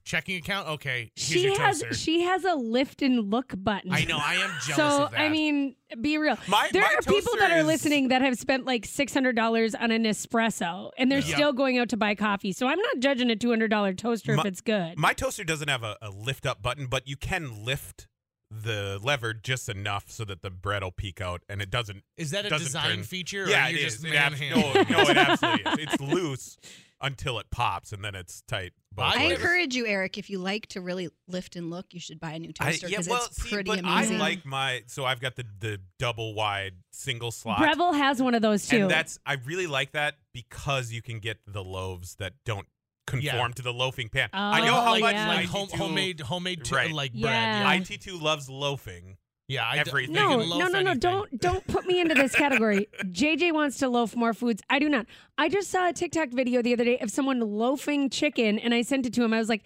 checking 0.04 0.36
account? 0.36 0.68
Okay, 0.68 1.10
she 1.16 1.46
has 1.56 1.80
toaster. 1.80 1.92
she 1.92 2.20
has 2.22 2.44
a 2.44 2.54
lift 2.54 3.02
and 3.02 3.32
look 3.32 3.52
button. 3.56 3.92
I 3.92 4.04
know. 4.04 4.16
I 4.16 4.34
am 4.34 4.50
jealous 4.64 4.76
So 4.76 5.02
of 5.06 5.10
that. 5.10 5.18
I 5.20 5.28
mean, 5.28 5.74
be 6.00 6.18
real. 6.18 6.38
My- 6.46 6.68
there 6.72 6.82
my 6.82 6.94
are 6.96 7.02
people 7.02 7.32
that 7.40 7.50
are 7.50 7.58
is- 7.62 7.66
listening 7.66 8.08
that 8.10 8.22
have 8.22 8.38
spent 8.38 8.64
like 8.64 8.86
six 8.86 9.12
hundred 9.12 9.34
dollars 9.34 9.74
on 9.74 9.90
an 9.90 10.04
espresso, 10.04 10.92
and 10.96 11.10
they're 11.10 11.18
Yeah. 11.18 11.34
still 11.34 11.52
going 11.52 11.78
out 11.78 11.88
to 11.88 11.96
buy 11.96 12.14
coffee. 12.14 12.52
So 12.52 12.68
I'm 12.68 12.78
not 12.78 13.00
judging 13.00 13.28
a 13.28 13.34
two 13.34 13.50
hundred 13.50 13.72
dollar 13.72 13.92
toaster 13.92 14.34
if 14.34 14.44
it's 14.44 14.60
good. 14.60 14.96
My 14.96 15.12
toaster 15.14 15.42
doesn't 15.42 15.66
have 15.68 15.82
a, 15.82 15.96
a 16.00 16.10
lift 16.10 16.46
up 16.46 16.62
button, 16.62 16.86
but 16.86 17.08
you 17.08 17.16
can 17.16 17.64
lift 17.64 18.06
the 18.50 18.98
lever 19.02 19.34
just 19.34 19.68
enough 19.68 20.10
so 20.10 20.24
that 20.24 20.40
the 20.42 20.50
bread 20.50 20.82
will 20.82 20.90
peek 20.90 21.20
out 21.20 21.42
and 21.48 21.60
it 21.60 21.70
doesn't. 21.70 22.02
is 22.16 22.30
that 22.30 22.46
a 22.46 22.48
doesn't 22.50 22.66
design 22.66 22.96
turn- 22.96 23.02
feature? 23.04 23.44
Or 23.44 23.48
yeah, 23.48 23.68
you're 23.68 23.80
it 23.80 23.82
just 23.82 23.98
is. 23.98 24.04
It 24.04 24.14
abs- 24.14 24.40
manhandling? 24.40 24.86
no, 24.90 25.02
no, 25.04 25.10
it 25.10 25.16
absolutely 25.16 25.72
is. 25.72 25.78
It's 25.92 26.00
loose 26.12 26.58
until 27.00 27.38
it 27.38 27.46
pops 27.50 27.92
and 27.92 28.02
then 28.04 28.14
it's 28.14 28.40
tight. 28.48 28.72
both 28.92 29.04
I 29.04 29.24
I 29.24 29.28
ways. 29.28 29.38
encourage 29.38 29.76
you, 29.76 29.86
Eric, 29.86 30.18
if 30.18 30.30
you 30.30 30.38
like 30.40 30.66
to 30.68 30.80
really 30.80 31.10
lift 31.28 31.54
and 31.56 31.70
look, 31.70 31.86
you 31.92 32.00
should 32.00 32.18
buy 32.18 32.32
a 32.32 32.38
new 32.38 32.52
I- 32.58 32.64
toaster 32.72 32.88
yeah, 32.88 32.96
because 32.98 33.08
well, 33.08 33.24
it's 33.26 33.42
see, 33.42 33.50
pretty 33.50 33.70
but 33.70 33.78
amazing. 33.80 34.16
I 34.16 34.18
like 34.18 34.44
my 34.46 34.82
so 34.86 35.04
I've 35.04 35.20
got 35.20 35.36
the 35.36 35.44
the 35.60 35.78
double 35.98 36.34
wide 36.34 36.72
single 36.90 37.30
slot. 37.30 37.58
Breville 37.58 37.92
has 37.92 38.20
one 38.22 38.34
of 38.34 38.42
those 38.42 38.66
too. 38.66 38.82
And 38.82 38.90
that's 38.90 39.18
I 39.26 39.34
really 39.44 39.66
like 39.66 39.92
that 39.92 40.14
because 40.32 40.90
you 40.90 41.02
can 41.02 41.18
get 41.20 41.38
the 41.46 41.62
loaves 41.62 42.14
that 42.16 42.32
don't 42.44 42.66
conform 43.10 43.22
Yeah. 43.22 43.48
to 43.56 43.62
the 43.62 43.72
loafing 43.72 44.08
pan. 44.08 44.28
Oh, 44.32 44.38
I 44.38 44.60
know 44.64 44.76
oh, 44.76 44.80
how 44.80 44.90
like- 44.92 45.00
much 45.02 45.14
yeah. 45.14 45.28
like 45.28 45.46
home, 45.46 45.68
homemade, 45.72 46.20
homemade, 46.20 46.64
t- 46.64 46.74
Right. 46.74 46.92
like 46.92 47.10
Yeah. 47.14 47.26
bread. 47.62 47.88
Yeah, 47.88 47.96
IT2 47.96 48.20
loves 48.20 48.48
loafing. 48.48 49.16
yeah 49.48 49.66
I, 49.66 49.74
d- 49.74 49.80
everything. 49.88 50.14
no, 50.14 50.28
can 50.28 50.38
no, 50.40 50.44
loaf 50.44 50.58
no, 50.60 50.68
no! 50.68 50.78
anything. 50.78 50.98
Don't 50.98 51.40
don't 51.40 51.66
put 51.66 51.86
me 51.86 52.00
into 52.00 52.14
this 52.14 52.34
category. 52.34 52.86
JJ 53.04 53.52
wants 53.52 53.78
to 53.78 53.88
loaf 53.88 54.14
more 54.14 54.34
foods. 54.34 54.62
I 54.68 54.78
do 54.78 54.88
not. 54.88 55.06
I 55.38 55.48
just 55.48 55.70
saw 55.70 55.88
a 55.88 55.92
TikTok 55.92 56.28
video 56.30 56.60
the 56.62 56.72
other 56.74 56.84
day 56.84 56.98
of 56.98 57.10
someone 57.10 57.40
loafing 57.40 58.10
chicken, 58.10 58.58
and 58.58 58.74
I 58.74 58.82
sent 58.82 59.06
it 59.06 59.14
to 59.14 59.24
him. 59.24 59.32
I 59.32 59.38
was 59.38 59.48
like, 59.48 59.62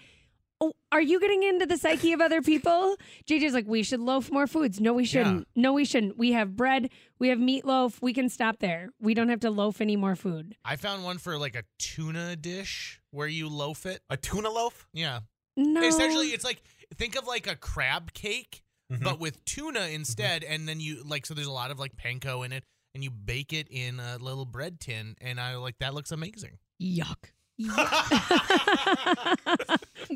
"Oh, 0.62 0.72
are 0.92 1.00
you 1.00 1.18
getting 1.20 1.42
into 1.42 1.66
the 1.66 1.76
psyche 1.76 2.12
of 2.12 2.20
other 2.20 2.40
people?" 2.42 2.96
JJ's 3.26 3.52
like, 3.54 3.66
"We 3.66 3.82
should 3.82 4.00
loaf 4.00 4.30
more 4.30 4.46
foods." 4.46 4.80
No, 4.80 4.92
we 4.92 5.04
shouldn't. 5.04 5.48
No, 5.56 5.72
we 5.72 5.84
shouldn't. 5.84 6.16
We 6.16 6.32
have 6.32 6.56
bread. 6.56 6.90
We 7.18 7.28
have 7.28 7.38
meatloaf. 7.38 8.00
We 8.00 8.12
can 8.12 8.28
stop 8.28 8.58
there. 8.60 8.90
We 9.00 9.14
don't 9.14 9.28
have 9.28 9.40
to 9.40 9.50
loaf 9.50 9.80
any 9.80 9.96
more 9.96 10.14
food. 10.16 10.56
I 10.64 10.76
found 10.76 11.04
one 11.04 11.18
for 11.18 11.36
like 11.38 11.56
a 11.56 11.64
tuna 11.78 12.36
dish 12.36 13.00
where 13.10 13.28
you 13.28 13.48
loaf 13.48 13.84
it. 13.86 14.00
A 14.08 14.16
tuna 14.16 14.50
loaf? 14.50 14.86
Yeah. 14.92 15.20
No, 15.56 15.82
Essentially, 15.82 16.28
it's 16.28 16.44
like 16.44 16.62
think 16.96 17.16
of 17.16 17.26
like 17.26 17.46
a 17.46 17.56
crab 17.56 18.12
cake, 18.14 18.62
Mhm. 18.90 19.02
but 19.04 19.18
with 19.18 19.44
tuna 19.44 19.88
instead, 19.88 20.44
and 20.44 20.66
then 20.68 20.80
you 20.80 21.02
like 21.04 21.26
so 21.26 21.34
there's 21.34 21.46
a 21.46 21.52
lot 21.52 21.70
of 21.70 21.78
like 21.78 21.96
panko 21.96 22.44
in 22.46 22.52
it, 22.52 22.64
and 22.94 23.02
you 23.04 23.10
bake 23.10 23.52
it 23.52 23.66
in 23.70 24.00
a 24.00 24.16
little 24.18 24.44
bread 24.46 24.80
tin, 24.80 25.14
and 25.20 25.38
I 25.40 25.56
like 25.56 25.78
that 25.80 25.92
looks 25.94 26.10
amazing. 26.12 26.58
Yuck. 26.80 27.32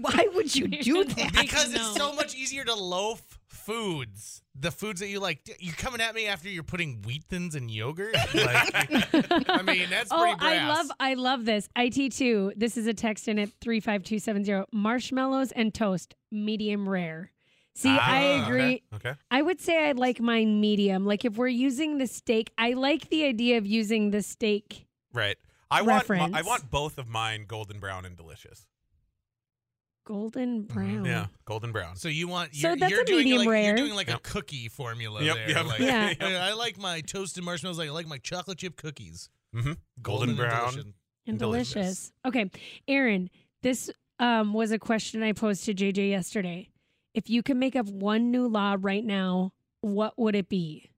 Why 0.00 0.28
would 0.34 0.54
you 0.54 0.68
do 0.68 1.04
that? 1.04 1.32
because 1.32 1.72
it's 1.74 1.94
so 1.96 2.12
much 2.14 2.34
easier 2.34 2.64
to 2.64 2.74
loaf 2.74 3.22
foods. 3.48 4.42
The 4.58 4.70
foods 4.70 5.00
that 5.00 5.08
you 5.08 5.20
like, 5.20 5.40
you're 5.60 5.74
coming 5.74 6.00
at 6.00 6.14
me 6.14 6.26
after 6.26 6.48
you're 6.48 6.62
putting 6.62 7.02
wheat 7.02 7.24
thins 7.28 7.54
in 7.54 7.68
yogurt. 7.68 8.14
Like, 8.34 9.48
I 9.50 9.62
mean, 9.62 9.88
that's 9.90 10.10
Oh, 10.10 10.20
pretty 10.22 10.36
brass. 10.38 10.42
I 10.62 10.66
love 10.68 10.86
I 11.00 11.14
love 11.14 11.44
this. 11.44 11.68
IT2. 11.76 12.52
This 12.56 12.76
is 12.76 12.86
a 12.86 12.94
text 12.94 13.28
in 13.28 13.38
at 13.38 13.50
35270. 13.60 14.64
Marshmallows 14.72 15.52
and 15.52 15.74
toast, 15.74 16.14
medium 16.30 16.88
rare. 16.88 17.32
See, 17.74 17.90
I 17.90 18.40
Ah, 18.40 18.46
agree. 18.46 18.82
Okay. 18.94 19.10
okay. 19.10 19.14
I 19.30 19.42
would 19.42 19.60
say 19.60 19.88
I 19.88 19.92
like 19.92 20.20
mine 20.20 20.60
medium. 20.60 21.04
Like 21.04 21.24
if 21.26 21.36
we're 21.36 21.48
using 21.48 21.98
the 21.98 22.06
steak, 22.06 22.50
I 22.56 22.72
like 22.72 23.10
the 23.10 23.24
idea 23.24 23.58
of 23.58 23.66
using 23.66 24.10
the 24.10 24.22
steak. 24.22 24.86
Right. 25.12 25.36
I 25.70 25.82
want 25.82 26.08
my- 26.08 26.30
I 26.32 26.42
want 26.42 26.70
both 26.70 26.98
of 26.98 27.08
mine 27.08 27.44
golden 27.46 27.80
brown 27.80 28.04
and 28.04 28.16
delicious. 28.16 28.66
Golden 30.06 30.62
brown. 30.62 31.04
Yeah, 31.04 31.26
golden 31.46 31.72
brown. 31.72 31.96
So 31.96 32.06
you 32.08 32.28
want 32.28 32.54
So 32.54 32.68
you're, 32.68 32.76
that's 32.76 32.90
you're 32.92 33.00
a 33.00 33.04
doing 33.04 33.24
medium 33.24 33.38
like, 33.40 33.48
rare. 33.48 33.64
You're 33.66 33.76
doing 33.76 33.94
like 33.94 34.06
Yep. 34.06 34.18
a 34.18 34.20
cookie 34.20 34.68
formula 34.68 35.20
Yep, 35.20 35.34
there. 35.34 35.48
yep. 35.50 35.66
Like, 35.66 35.80
Yeah. 35.80 36.12
I, 36.20 36.34
I 36.50 36.52
like 36.52 36.78
my 36.78 37.00
toasted 37.00 37.42
marshmallows. 37.42 37.78
Like 37.78 37.88
I 37.88 37.92
like 37.92 38.06
my 38.06 38.18
chocolate 38.18 38.58
chip 38.58 38.76
cookies. 38.76 39.28
Mm-hmm. 39.54 39.72
Golden, 40.02 40.28
and 40.30 40.38
brown. 40.38 40.70
delicious. 40.72 40.92
And 41.26 41.38
Delicious. 41.40 41.72
delicious. 41.72 42.12
Okay. 42.24 42.50
Erin, 42.86 43.30
this 43.62 43.90
um, 44.20 44.52
was 44.54 44.70
a 44.70 44.78
question 44.78 45.24
I 45.24 45.32
posed 45.32 45.64
to 45.64 45.74
JJ 45.74 46.10
yesterday. 46.10 46.68
If 47.14 47.28
you 47.28 47.42
could 47.42 47.56
make 47.56 47.74
up 47.74 47.86
one 47.88 48.30
new 48.30 48.46
law 48.46 48.76
right 48.78 49.04
now, 49.04 49.52
what 49.80 50.16
would 50.18 50.36
it 50.36 50.48
be? 50.48 50.90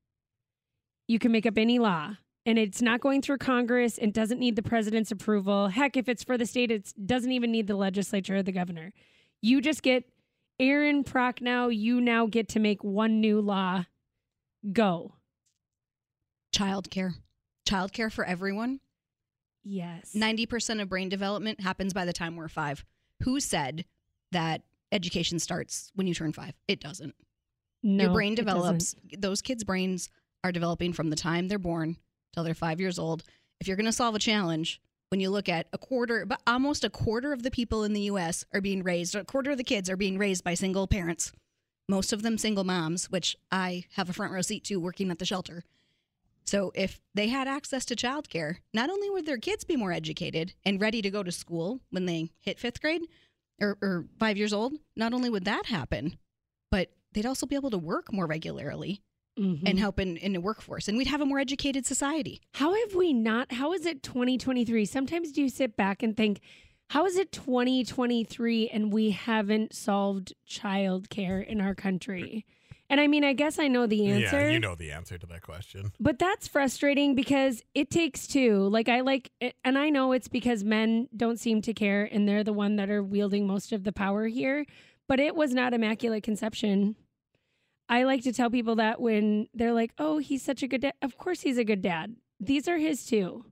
You 1.07 1.19
can 1.19 1.33
make 1.33 1.47
up 1.47 1.57
any 1.57 1.79
law, 1.79 2.17
and 2.49 2.59
it's 2.59 2.81
not 2.81 3.03
going 3.03 3.21
through 3.21 3.37
Congress. 3.37 3.99
and 3.99 4.11
doesn't 4.11 4.39
need 4.41 4.57
the 4.57 4.63
president's 4.63 5.11
approval. 5.11 5.69
Heck, 5.69 5.99
if 5.99 6.09
it's 6.09 6.25
for 6.25 6.39
the 6.39 6.47
state, 6.47 6.71
it 6.71 6.95
doesn't 7.05 7.31
even 7.31 7.53
need 7.53 7.67
the 7.67 7.77
legislature 7.77 8.37
or 8.37 8.43
the 8.43 8.53
governor. 8.53 8.95
You 9.43 9.61
just 9.61 9.83
get 9.83 10.05
Erin 10.59 11.05
Prochnow. 11.05 11.69
You 11.69 12.01
now 12.01 12.27
get 12.27 12.49
to 12.51 12.59
make 12.59 12.83
one 12.83 13.21
new 13.21 13.43
law. 13.43 13.85
Go. 14.73 15.13
Childcare. 16.57 17.17
Childcare 17.69 18.11
for 18.11 18.25
everyone. 18.25 18.81
Yes. 19.63 20.15
90% 20.17 20.81
of 20.81 20.89
brain 20.89 21.11
development 21.11 21.61
happens 21.61 21.93
by 21.93 22.07
the 22.07 22.15
time 22.15 22.35
we're 22.35 22.49
five. 22.49 22.83
Who 23.25 23.41
said 23.41 23.85
that 24.33 24.63
education 24.91 25.39
starts 25.39 25.93
when 25.97 26.07
you 26.07 26.15
turn 26.15 26.33
five? 26.33 26.55
It 26.67 26.81
doesn't. 26.81 27.15
no, 27.83 28.05
Your 28.05 28.13
brain 28.15 28.35
develops, 28.35 28.95
those 29.19 29.43
kids' 29.43 29.65
brains 29.65 30.09
are 30.43 30.53
developing 30.53 30.95
from 30.95 31.11
the 31.11 31.17
time 31.17 31.49
they're 31.49 31.59
born 31.59 31.99
till 32.33 32.45
they're 32.45 32.55
five 32.55 32.81
years 32.81 32.99
old. 32.99 33.25
If 33.61 33.67
you're 33.67 33.77
going 33.77 33.87
to 33.87 33.93
solve 33.93 34.15
a 34.15 34.21
challenge, 34.21 34.81
when 35.11 35.21
you 35.21 35.31
look 35.31 35.49
at 35.49 35.69
a 35.73 35.79
quarter, 35.79 36.27
but 36.27 36.41
almost 36.47 36.85
a 36.85 36.91
quarter 36.91 37.33
of 37.33 37.43
the 37.43 37.51
people 37.51 37.85
in 37.85 37.93
the 37.93 38.03
US 38.03 38.45
are 38.53 38.61
being 38.61 38.83
raised, 38.83 39.15
a 39.15 39.25
quarter 39.25 39.51
of 39.51 39.59
the 39.59 39.65
kids 39.65 39.89
are 39.89 39.97
being 39.97 40.19
raised 40.19 40.45
by 40.45 40.55
single 40.55 40.87
parents, 40.87 41.33
most 41.89 42.13
of 42.13 42.23
them 42.23 42.39
single 42.39 42.65
moms, 42.65 43.11
which 43.11 43.37
I 43.51 43.85
have 43.93 44.11
a 44.11 44.13
front 44.13 44.33
row 44.33 44.43
seat 44.43 44.65
to 44.65 44.77
working 44.77 45.11
at 45.11 45.19
the 45.19 45.25
shelter. 45.25 45.65
So 46.45 46.73
if 46.75 47.01
they 47.15 47.29
had 47.29 47.49
access 47.49 47.85
to 47.87 47.97
childcare, 47.97 48.57
not 48.73 48.89
only 48.91 49.11
would 49.11 49.27
their 49.27 49.39
kids 49.39 49.65
be 49.65 49.77
more 49.77 49.93
educated 49.93 50.55
and 50.65 50.81
ready 50.81 51.03
to 51.03 51.11
go 51.11 51.23
to 51.23 51.33
school 51.33 51.81
when 51.91 52.07
they 52.07 52.31
hit 52.41 52.59
fifth 52.59 52.81
grade 52.81 53.03
or, 53.61 53.77
or 53.83 54.07
five 54.19 54.39
years 54.39 54.53
old, 54.53 54.75
not 54.97 55.13
only 55.13 55.29
would 55.29 55.45
that 55.45 55.67
happen, 55.67 56.17
but 56.71 56.91
they'd 57.13 57.27
also 57.27 57.47
be 57.47 57.55
able 57.55 57.71
to 57.71 57.79
work 57.79 58.13
more 58.13 58.27
regularly 58.27 59.03
Mhm. 59.39 59.63
and 59.67 59.79
help 59.79 60.01
in, 60.01 60.17
in 60.17 60.33
the 60.33 60.41
workforce. 60.41 60.89
And 60.89 60.99
we'd 60.99 61.07
have 61.07 61.21
a 61.21 61.27
more 61.27 61.39
educated 61.39 61.87
society. 61.87 62.41
How 62.55 62.75
have 62.75 62.95
we 62.95 63.13
not? 63.13 63.53
How 63.53 63.73
is 63.73 63.87
it 63.87 64.03
2023? 64.03 64.85
Sometimes 64.85 65.33
do 65.33 65.43
you 65.43 65.49
sit 65.49 65.77
back 65.77 66.03
and 66.03 66.17
think, 66.17 66.41
how 66.91 67.07
is 67.07 67.17
it 67.17 67.31
2023 67.33 68.69
and 68.71 68.93
we 68.93 69.11
haven't 69.11 69.75
solved 69.75 70.33
childcare 70.49 71.47
in 71.47 71.61
our 71.61 71.75
country? 71.75 72.45
And 72.91 73.01
I 73.01 73.07
mean, 73.07 73.23
I 73.23 73.35
guess 73.35 73.59
I 73.59 73.69
know 73.69 73.87
the 73.87 74.07
answer. 74.07 74.41
Yeah, 74.41 74.49
you 74.49 74.59
know 74.59 74.75
the 74.75 74.93
answer 74.93 75.19
to 75.19 75.27
that 75.27 75.43
question. 75.43 75.93
But 76.01 76.19
that's 76.19 76.49
frustrating 76.49 77.15
because 77.15 77.63
it 77.75 77.91
takes 77.91 78.27
two. 78.27 78.67
Like 78.69 78.89
I 78.89 79.01
like 79.01 79.31
and 79.63 79.77
I 79.77 79.91
know 79.91 80.13
it's 80.13 80.29
because 80.29 80.65
men 80.65 81.09
don't 81.15 81.39
seem 81.39 81.61
to 81.63 81.75
care 81.75 82.05
and 82.11 82.27
they're 82.27 82.45
the 82.45 82.55
one 82.55 82.77
that 82.77 82.89
are 82.89 83.03
wielding 83.03 83.47
most 83.47 83.73
of 83.73 83.85
the 83.85 83.93
power 83.93 84.27
here, 84.27 84.65
but 85.07 85.21
it 85.21 85.37
was 85.37 85.53
not 85.53 85.75
immaculate 85.75 86.23
conception. 86.23 86.97
I 87.89 88.03
like 88.03 88.23
to 88.25 88.33
tell 88.33 88.51
people 88.51 88.77
that 88.77 89.01
when 89.01 89.49
they're 89.55 89.73
like, 89.73 89.93
"Oh, 89.99 90.19
he's 90.19 90.43
such 90.43 90.63
a 90.63 90.69
good 90.69 90.83
dad." 90.83 90.95
Of 91.01 91.17
course 91.17 91.41
he's 91.41 91.59
a 91.59 91.65
good 91.65 91.83
dad. 91.83 92.17
These 92.39 92.69
are 92.69 92.79
his 92.79 93.05
too. 93.05 93.47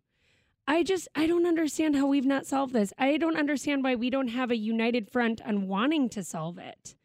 I 0.68 0.82
just 0.82 1.08
I 1.14 1.26
don't 1.26 1.46
understand 1.46 1.96
how 1.96 2.06
we've 2.06 2.26
not 2.26 2.46
solved 2.46 2.72
this. 2.72 2.92
I 2.98 3.16
don't 3.16 3.36
understand 3.36 3.84
why 3.84 3.94
we 3.94 4.10
don't 4.10 4.28
have 4.28 4.50
a 4.50 4.56
united 4.56 5.10
front 5.10 5.40
on 5.42 5.68
wanting 5.68 6.08
to 6.10 6.24
solve 6.24 6.58
it. 6.58 6.96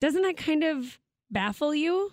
Doesn't 0.00 0.22
that 0.22 0.36
kind 0.36 0.64
of 0.64 0.98
baffle 1.30 1.74
you? 1.74 2.12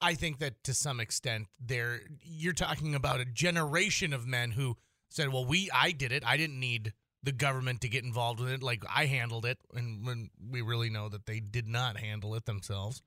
I 0.00 0.14
think 0.14 0.38
that 0.38 0.64
to 0.64 0.74
some 0.74 0.98
extent, 0.98 1.46
there 1.60 2.00
you're 2.22 2.54
talking 2.54 2.94
about 2.94 3.20
a 3.20 3.26
generation 3.26 4.12
of 4.12 4.26
men 4.26 4.52
who 4.52 4.76
said, 5.10 5.28
"Well, 5.28 5.44
we 5.44 5.70
I 5.72 5.92
did 5.92 6.10
it. 6.10 6.24
I 6.26 6.36
didn't 6.36 6.58
need 6.58 6.94
the 7.22 7.32
government 7.32 7.82
to 7.82 7.88
get 7.88 8.02
involved 8.02 8.40
with 8.40 8.50
it. 8.50 8.62
Like 8.62 8.82
I 8.88 9.06
handled 9.06 9.44
it." 9.44 9.58
And 9.74 10.06
when 10.06 10.30
we 10.40 10.62
really 10.62 10.88
know 10.90 11.08
that 11.10 11.26
they 11.26 11.38
did 11.38 11.68
not 11.68 11.98
handle 11.98 12.34
it 12.34 12.46
themselves. 12.46 13.02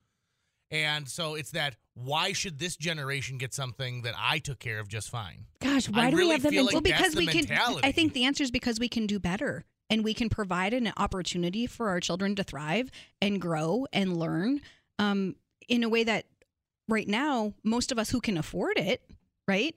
And 0.73 1.07
so 1.07 1.35
it's 1.35 1.51
that 1.51 1.75
why 1.93 2.33
should 2.33 2.57
this 2.57 2.75
generation 2.75 3.37
get 3.37 3.53
something 3.53 4.01
that 4.01 4.15
I 4.17 4.39
took 4.39 4.57
care 4.57 4.79
of 4.79 4.87
just 4.87 5.09
fine? 5.11 5.45
Gosh, 5.61 5.87
why 5.87 6.07
I 6.07 6.09
do 6.09 6.17
really 6.17 6.29
we 6.29 6.33
have 6.33 6.41
feel 6.41 6.63
mentality? 6.65 6.75
like 6.75 6.83
well, 6.99 6.99
because 6.99 7.15
we 7.15 7.27
can. 7.27 7.45
mentality. 7.47 7.87
I 7.87 7.91
think 7.91 8.13
the 8.13 8.25
answer 8.25 8.43
is 8.43 8.49
because 8.49 8.79
we 8.79 8.89
can 8.89 9.05
do 9.05 9.19
better 9.19 9.65
and 9.91 10.03
we 10.03 10.15
can 10.15 10.29
provide 10.29 10.73
an 10.73 10.91
opportunity 10.97 11.67
for 11.67 11.89
our 11.89 11.99
children 11.99 12.35
to 12.37 12.43
thrive 12.43 12.89
and 13.21 13.39
grow 13.39 13.85
and 13.93 14.17
learn 14.17 14.61
um, 14.97 15.35
in 15.69 15.83
a 15.83 15.89
way 15.89 16.03
that 16.05 16.25
right 16.89 17.07
now 17.07 17.53
most 17.63 17.91
of 17.91 17.99
us 17.99 18.09
who 18.09 18.19
can 18.19 18.35
afford 18.37 18.79
it, 18.79 19.03
right, 19.47 19.75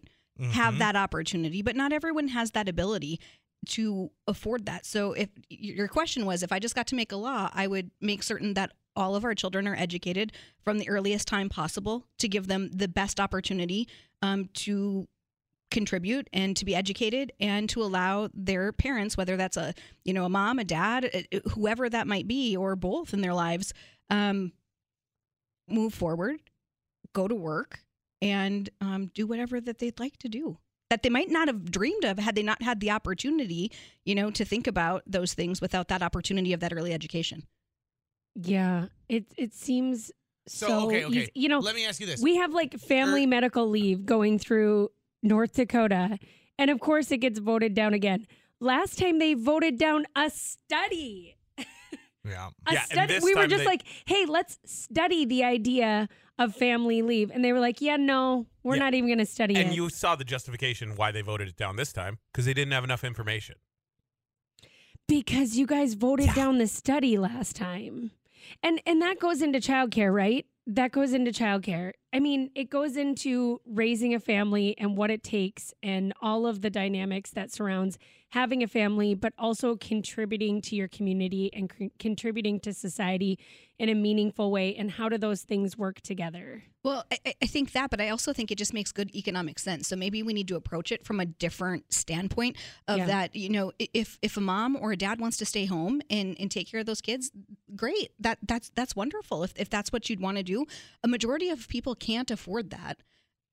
have 0.53 0.75
Mhm. 0.75 0.79
that 0.79 0.97
opportunity. 0.97 1.61
But 1.61 1.77
not 1.77 1.93
everyone 1.93 2.29
has 2.29 2.53
that 2.53 2.69
ability 2.71 3.21
to 3.71 4.11
afford 4.27 4.65
that. 4.67 4.87
So 4.87 5.13
if 5.13 5.29
your 5.51 5.89
question 5.89 6.25
was 6.25 6.43
if 6.43 6.53
I 6.53 6.59
just 6.59 6.75
got 6.75 6.87
to 6.89 6.95
make 6.95 7.13
a 7.13 7.17
law, 7.17 7.51
I 7.53 7.67
would 7.67 7.91
make 8.01 8.23
certain 8.23 8.55
that 8.55 8.73
all 8.97 9.15
of 9.15 9.25
our 9.25 9.35
children 9.35 9.69
are 9.69 9.77
educated 9.77 10.33
from 10.63 10.79
the 10.79 10.89
earliest 10.89 11.29
time 11.29 11.49
possible 11.49 12.07
to 12.19 12.29
give 12.29 12.47
them 12.47 12.71
the 12.73 12.89
best 12.89 13.21
opportunity 13.21 13.89
um, 14.23 14.49
to 14.55 15.07
contribute 15.71 16.29
and 16.33 16.57
to 16.57 16.65
be 16.65 16.75
educated 16.75 17.33
and 17.41 17.69
to 17.69 17.83
allow 17.83 18.29
their 18.33 18.73
parents 18.73 19.17
whether 19.17 19.37
that's 19.37 19.57
a 19.57 19.75
you 20.05 20.13
know 20.13 20.25
a 20.25 20.29
mom 20.29 20.59
a 20.59 20.65
dad 20.65 21.11
uh, 21.13 21.39
whoever 21.51 21.89
that 21.89 22.07
might 22.07 22.29
be 22.29 22.57
or 22.57 22.77
both 22.77 23.13
in 23.13 23.21
their 23.21 23.35
lives 23.35 23.75
um, 24.09 24.53
move 25.69 25.93
forward 25.93 26.37
go 27.13 27.27
to 27.27 27.35
work 27.35 27.81
and 28.23 28.71
um, 28.81 29.11
do 29.13 29.27
whatever 29.27 29.61
that 29.61 29.79
they'd 29.79 29.99
like 29.99 30.17
to 30.19 30.29
do 30.29 30.57
that 30.89 31.03
they 31.03 31.11
might 31.11 31.31
not 31.31 31.49
have 31.49 31.71
dreamed 31.71 32.05
of 32.05 32.19
had 32.19 32.37
they 32.37 32.43
not 32.45 32.63
had 32.63 32.79
the 32.79 32.93
opportunity 32.93 33.73
you 34.05 34.15
know 34.15 34.31
to 34.31 34.45
think 34.45 34.69
about 34.69 35.03
those 35.05 35.35
things 35.35 35.61
without 35.61 35.89
that 35.89 36.03
opportunity 36.03 36.53
of 36.53 36.61
that 36.61 36.73
early 36.73 36.93
education 36.93 37.43
Yeah, 38.39 38.87
it 39.09 39.25
it 39.37 39.55
seems 39.55 40.13
So, 40.47 40.67
so. 40.69 40.87
okay, 40.87 41.05
okay. 41.07 41.17
easy. 41.23 41.31
You 41.35 41.49
know, 41.49 41.59
Let 41.61 41.75
me 41.75 41.87
ask 41.87 42.01
you 42.01 42.07
this. 42.07 42.21
we 42.23 42.37
have 42.37 42.53
like 42.53 42.79
family 42.79 43.25
Er- 43.25 43.29
medical 43.29 43.67
leave 43.69 44.05
going 44.05 44.39
through 44.39 44.91
North 45.23 45.55
Dakota, 45.55 46.19
and 46.59 46.71
of 46.71 46.79
course 46.81 47.11
it 47.11 47.19
gets 47.19 47.39
voted 47.39 47.75
down 47.75 47.95
again. 47.95 48.27
Last 48.61 48.99
time 48.99 49.19
they 49.19 49.35
voted 49.35 49.79
down 49.79 50.05
a 50.15 50.31
study. 50.31 51.37
yeah. 52.25 52.51
A 52.67 52.73
Yeah, 52.75 52.83
study. 52.83 53.19
We 53.23 53.35
were 53.35 53.47
just 53.47 53.61
they- 53.61 53.65
like, 53.65 53.83
"Hey, 54.07 54.25
let's 54.27 54.59
study 54.67 55.25
the 55.25 55.43
idea 55.45 56.09
of 56.39 56.55
family 56.55 57.01
leave," 57.03 57.31
and 57.31 57.43
they 57.45 57.53
were 57.55 57.61
like, 57.61 57.81
"Yeah, 57.81 57.97
no, 57.97 58.47
we're 58.63 58.75
Yeah. 58.77 58.83
not 58.85 58.95
even 58.95 59.09
going 59.09 59.19
to 59.19 59.27
study 59.27 59.55
And 59.55 59.63
it." 59.65 59.67
And 59.69 59.75
you 59.77 59.89
saw 59.89 60.15
the 60.15 60.25
justification 60.25 60.95
why 60.97 61.11
they 61.11 61.23
voted 61.23 61.49
it 61.49 61.57
down 61.57 61.77
this 61.77 61.93
time 61.93 62.19
because 62.33 62.45
they 62.45 62.55
didn't 62.55 62.73
have 62.73 62.85
enough 62.85 63.03
information. 63.05 63.57
because 65.09 65.57
you 65.57 65.67
guys 65.67 65.95
voted 65.95 66.35
down 66.35 66.59
the 66.59 66.67
study 66.67 67.17
last 67.17 67.55
time. 67.57 68.11
And 68.63 68.81
and 68.87 69.01
that 69.03 69.19
goes 69.19 69.43
into 69.43 69.59
childcare, 69.59 70.13
right? 70.13 70.47
That 70.67 70.93
goes 70.93 71.13
into 71.13 71.31
childcare. 71.31 71.93
I 72.17 72.19
mean, 72.19 72.51
it 72.55 72.71
goes 72.71 72.97
into 72.97 73.61
raising 73.67 74.15
a 74.15 74.19
family 74.21 74.75
and 74.79 74.97
what 74.97 75.11
it 75.11 75.23
takes 75.23 75.75
and 75.83 76.15
all 76.23 76.47
of 76.47 76.63
the 76.63 76.71
dynamics 76.71 77.31
that 77.33 77.53
surrounds 77.53 77.99
having 78.31 78.63
a 78.63 78.67
family, 78.67 79.15
but 79.15 79.35
also 79.39 79.77
contributing 79.77 80.61
to 80.63 80.75
your 80.77 80.89
community 80.89 81.51
and 81.53 81.71
c- 81.79 81.93
contributing 81.99 82.59
to 82.61 82.73
society 82.73 83.39
in 83.79 83.89
a 83.91 83.95
meaningful 83.95 84.51
way. 84.51 84.75
And 84.75 84.91
how 84.91 85.09
do 85.11 85.19
those 85.19 85.43
things 85.43 85.77
work 85.77 86.01
together? 86.01 86.65
Well, 86.83 87.05
I- 87.13 87.35
I, 87.43 87.47
think 87.47 87.73
that, 87.73 87.91
but 87.91 88.01
I 88.01 88.09
also 88.11 88.33
think 88.33 88.51
it 88.51 88.59
just 88.59 88.73
makes 88.73 88.91
good 88.93 89.15
economic 89.15 89.59
sense. 89.59 89.87
So 89.89 89.97
maybe 89.97 90.23
we 90.23 90.33
need 90.33 90.49
to 90.49 90.57
approach 90.57 90.91
it 90.93 91.05
from 91.05 91.21
a 91.21 91.27
different 91.27 91.93
standpoint 91.93 92.57
of 92.89 92.99
Yeah. 92.99 93.07
that. 93.07 93.37
You 93.37 93.49
know, 93.49 93.73
if 93.79 94.19
if 94.23 94.37
a 94.37 94.41
mom 94.41 94.77
or 94.81 94.93
a 94.93 94.97
dad 94.97 95.21
wants 95.21 95.37
to 95.39 95.45
stay 95.45 95.67
home 95.67 96.01
and, 96.11 96.37
and 96.41 96.51
take 96.51 96.71
care 96.71 96.81
of 96.81 96.87
those 96.87 97.01
kids, 97.01 97.31
great. 97.75 98.11
That 98.21 98.39
that's 98.43 98.71
that's 98.75 98.95
wonderful. 98.97 99.43
If 99.45 99.53
if 99.57 99.69
that's 99.69 99.93
what 99.93 100.09
you'd 100.11 100.21
want 100.21 100.37
to 100.39 100.43
do, 100.43 100.65
a 101.03 101.09
majority 101.09 101.49
of 101.51 101.69
people 101.69 101.95
can't 102.07 102.31
afford 102.31 102.71
that 102.71 102.99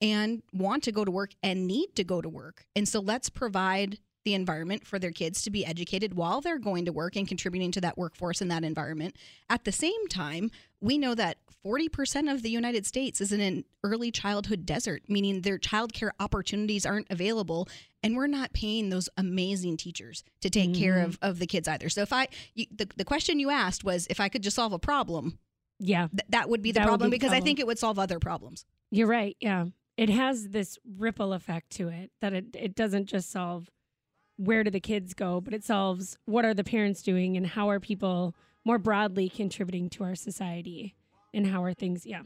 and 0.02 0.44
want 0.54 0.84
to 0.84 0.92
go 0.92 1.06
to 1.06 1.12
work 1.12 1.32
and 1.42 1.66
need 1.68 1.96
to 1.96 2.04
go 2.04 2.22
to 2.22 2.30
work. 2.30 2.66
And 2.76 2.88
so 2.88 3.00
let's 3.00 3.30
provide 3.30 4.00
the 4.26 4.34
environment 4.34 4.86
for 4.88 5.00
their 5.00 5.12
kids 5.12 5.42
to 5.44 5.50
be 5.50 5.66
educated 5.66 6.14
while 6.14 6.40
they're 6.40 6.60
going 6.60 6.86
to 6.86 6.94
work 6.94 7.16
and 7.18 7.28
contributing 7.28 7.72
to 7.74 7.82
that 7.82 7.98
workforce 7.98 8.42
in 8.42 8.48
that 8.50 8.64
environment. 8.64 9.16
At 9.50 9.66
the 9.66 9.72
same 9.72 10.08
time, 10.08 10.50
we 10.80 10.98
know 10.98 11.14
that 11.16 11.38
40% 11.66 12.32
of 12.34 12.42
the 12.42 12.50
United 12.50 12.86
States 12.86 13.20
is 13.22 13.32
in 13.34 13.42
an 13.42 13.66
early 13.84 14.12
childhood 14.12 14.66
desert, 14.66 15.04
meaning 15.10 15.42
their 15.42 15.58
childcare 15.58 16.12
opportunities 16.22 16.86
aren't 16.86 17.10
available. 17.10 17.68
And 18.02 18.16
we're 18.18 18.28
not 18.28 18.52
paying 18.54 18.90
those 18.90 19.10
amazing 19.18 19.78
teachers 19.78 20.24
to 20.42 20.50
take 20.50 20.74
care 20.74 20.96
Mhm. 20.96 21.06
of, 21.06 21.20
of 21.22 21.40
the 21.40 21.48
kids 21.48 21.68
either. 21.70 21.88
So, 21.90 22.02
if 22.02 22.12
I, 22.12 22.28
you, 22.54 22.66
the, 22.74 22.88
the 22.98 23.06
question 23.06 23.40
you 23.40 23.50
asked 23.50 23.84
was 23.86 24.08
if 24.10 24.20
I 24.20 24.28
could 24.30 24.44
just 24.44 24.56
solve 24.58 24.74
a 24.74 24.80
problem, 24.80 25.38
Yeah, 25.80 26.08
th- 26.08 26.22
that 26.30 26.50
would 26.50 26.62
be 26.62 26.72
the 26.72 26.80
That 26.80 26.88
problem 26.88 27.10
be 27.10 27.18
because 27.18 27.34
I 27.34 27.40
think 27.40 27.60
it 27.60 27.68
would 27.68 27.80
solve 27.80 28.00
other 28.00 28.20
problems. 28.20 28.66
you're 28.92 29.08
right. 29.08 29.36
Yeah. 29.40 29.66
It 29.98 30.10
has 30.10 30.50
this 30.50 30.78
ripple 30.98 31.34
effect 31.34 31.70
to 31.72 31.90
it 31.90 32.12
that 32.22 32.34
it, 32.34 32.46
it 32.56 32.76
doesn't 32.76 33.06
just 33.06 33.32
solve 33.32 33.70
where 34.38 34.64
do 34.64 34.72
the 34.72 34.80
kids 34.80 35.14
go, 35.14 35.40
but 35.40 35.54
it 35.54 35.64
solves 35.64 36.18
what 36.26 36.46
are 36.46 36.56
the 36.56 36.64
parents 36.64 37.04
doing 37.04 37.38
and 37.38 37.46
how 37.46 37.70
are 37.70 37.80
people 37.80 38.34
more 38.66 38.80
broadly 38.80 39.30
contributing 39.30 39.90
to 39.92 40.04
our 40.04 40.16
society 40.16 40.96
and 41.34 41.46
how 41.46 41.64
are 41.64 41.74
things, 41.74 42.06
yeah, 42.06 42.22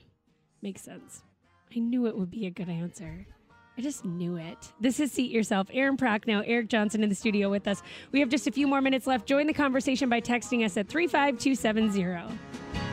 makes 0.61 0.81
sense. 0.81 1.23
I 1.75 1.79
knew 1.79 2.07
it 2.07 2.17
would 2.17 2.31
be 2.31 2.45
a 2.45 2.49
good 2.51 2.69
answer. 2.69 3.27
I 3.77 3.81
just 3.81 4.05
knew 4.05 4.37
it. 4.37 4.57
This 4.79 4.99
is 5.01 5.11
Seat 5.11 5.29
Yourself. 5.29 5.67
Erin 5.73 5.97
Prochnow, 5.97 6.43
Eric 6.47 6.69
Johnson 6.69 7.03
in 7.03 7.09
the 7.09 7.15
studio 7.15 7.49
with 7.49 7.67
us. 7.67 7.83
We 8.13 8.21
have 8.21 8.29
just 8.29 8.47
a 8.47 8.51
few 8.51 8.67
more 8.67 8.81
minutes 8.81 9.05
left. 9.05 9.27
Join 9.27 9.45
the 9.45 9.53
conversation 9.53 10.07
by 10.09 10.21
texting 10.21 10.63
us 10.63 10.77
at 10.77 10.87
35270. 10.87 12.86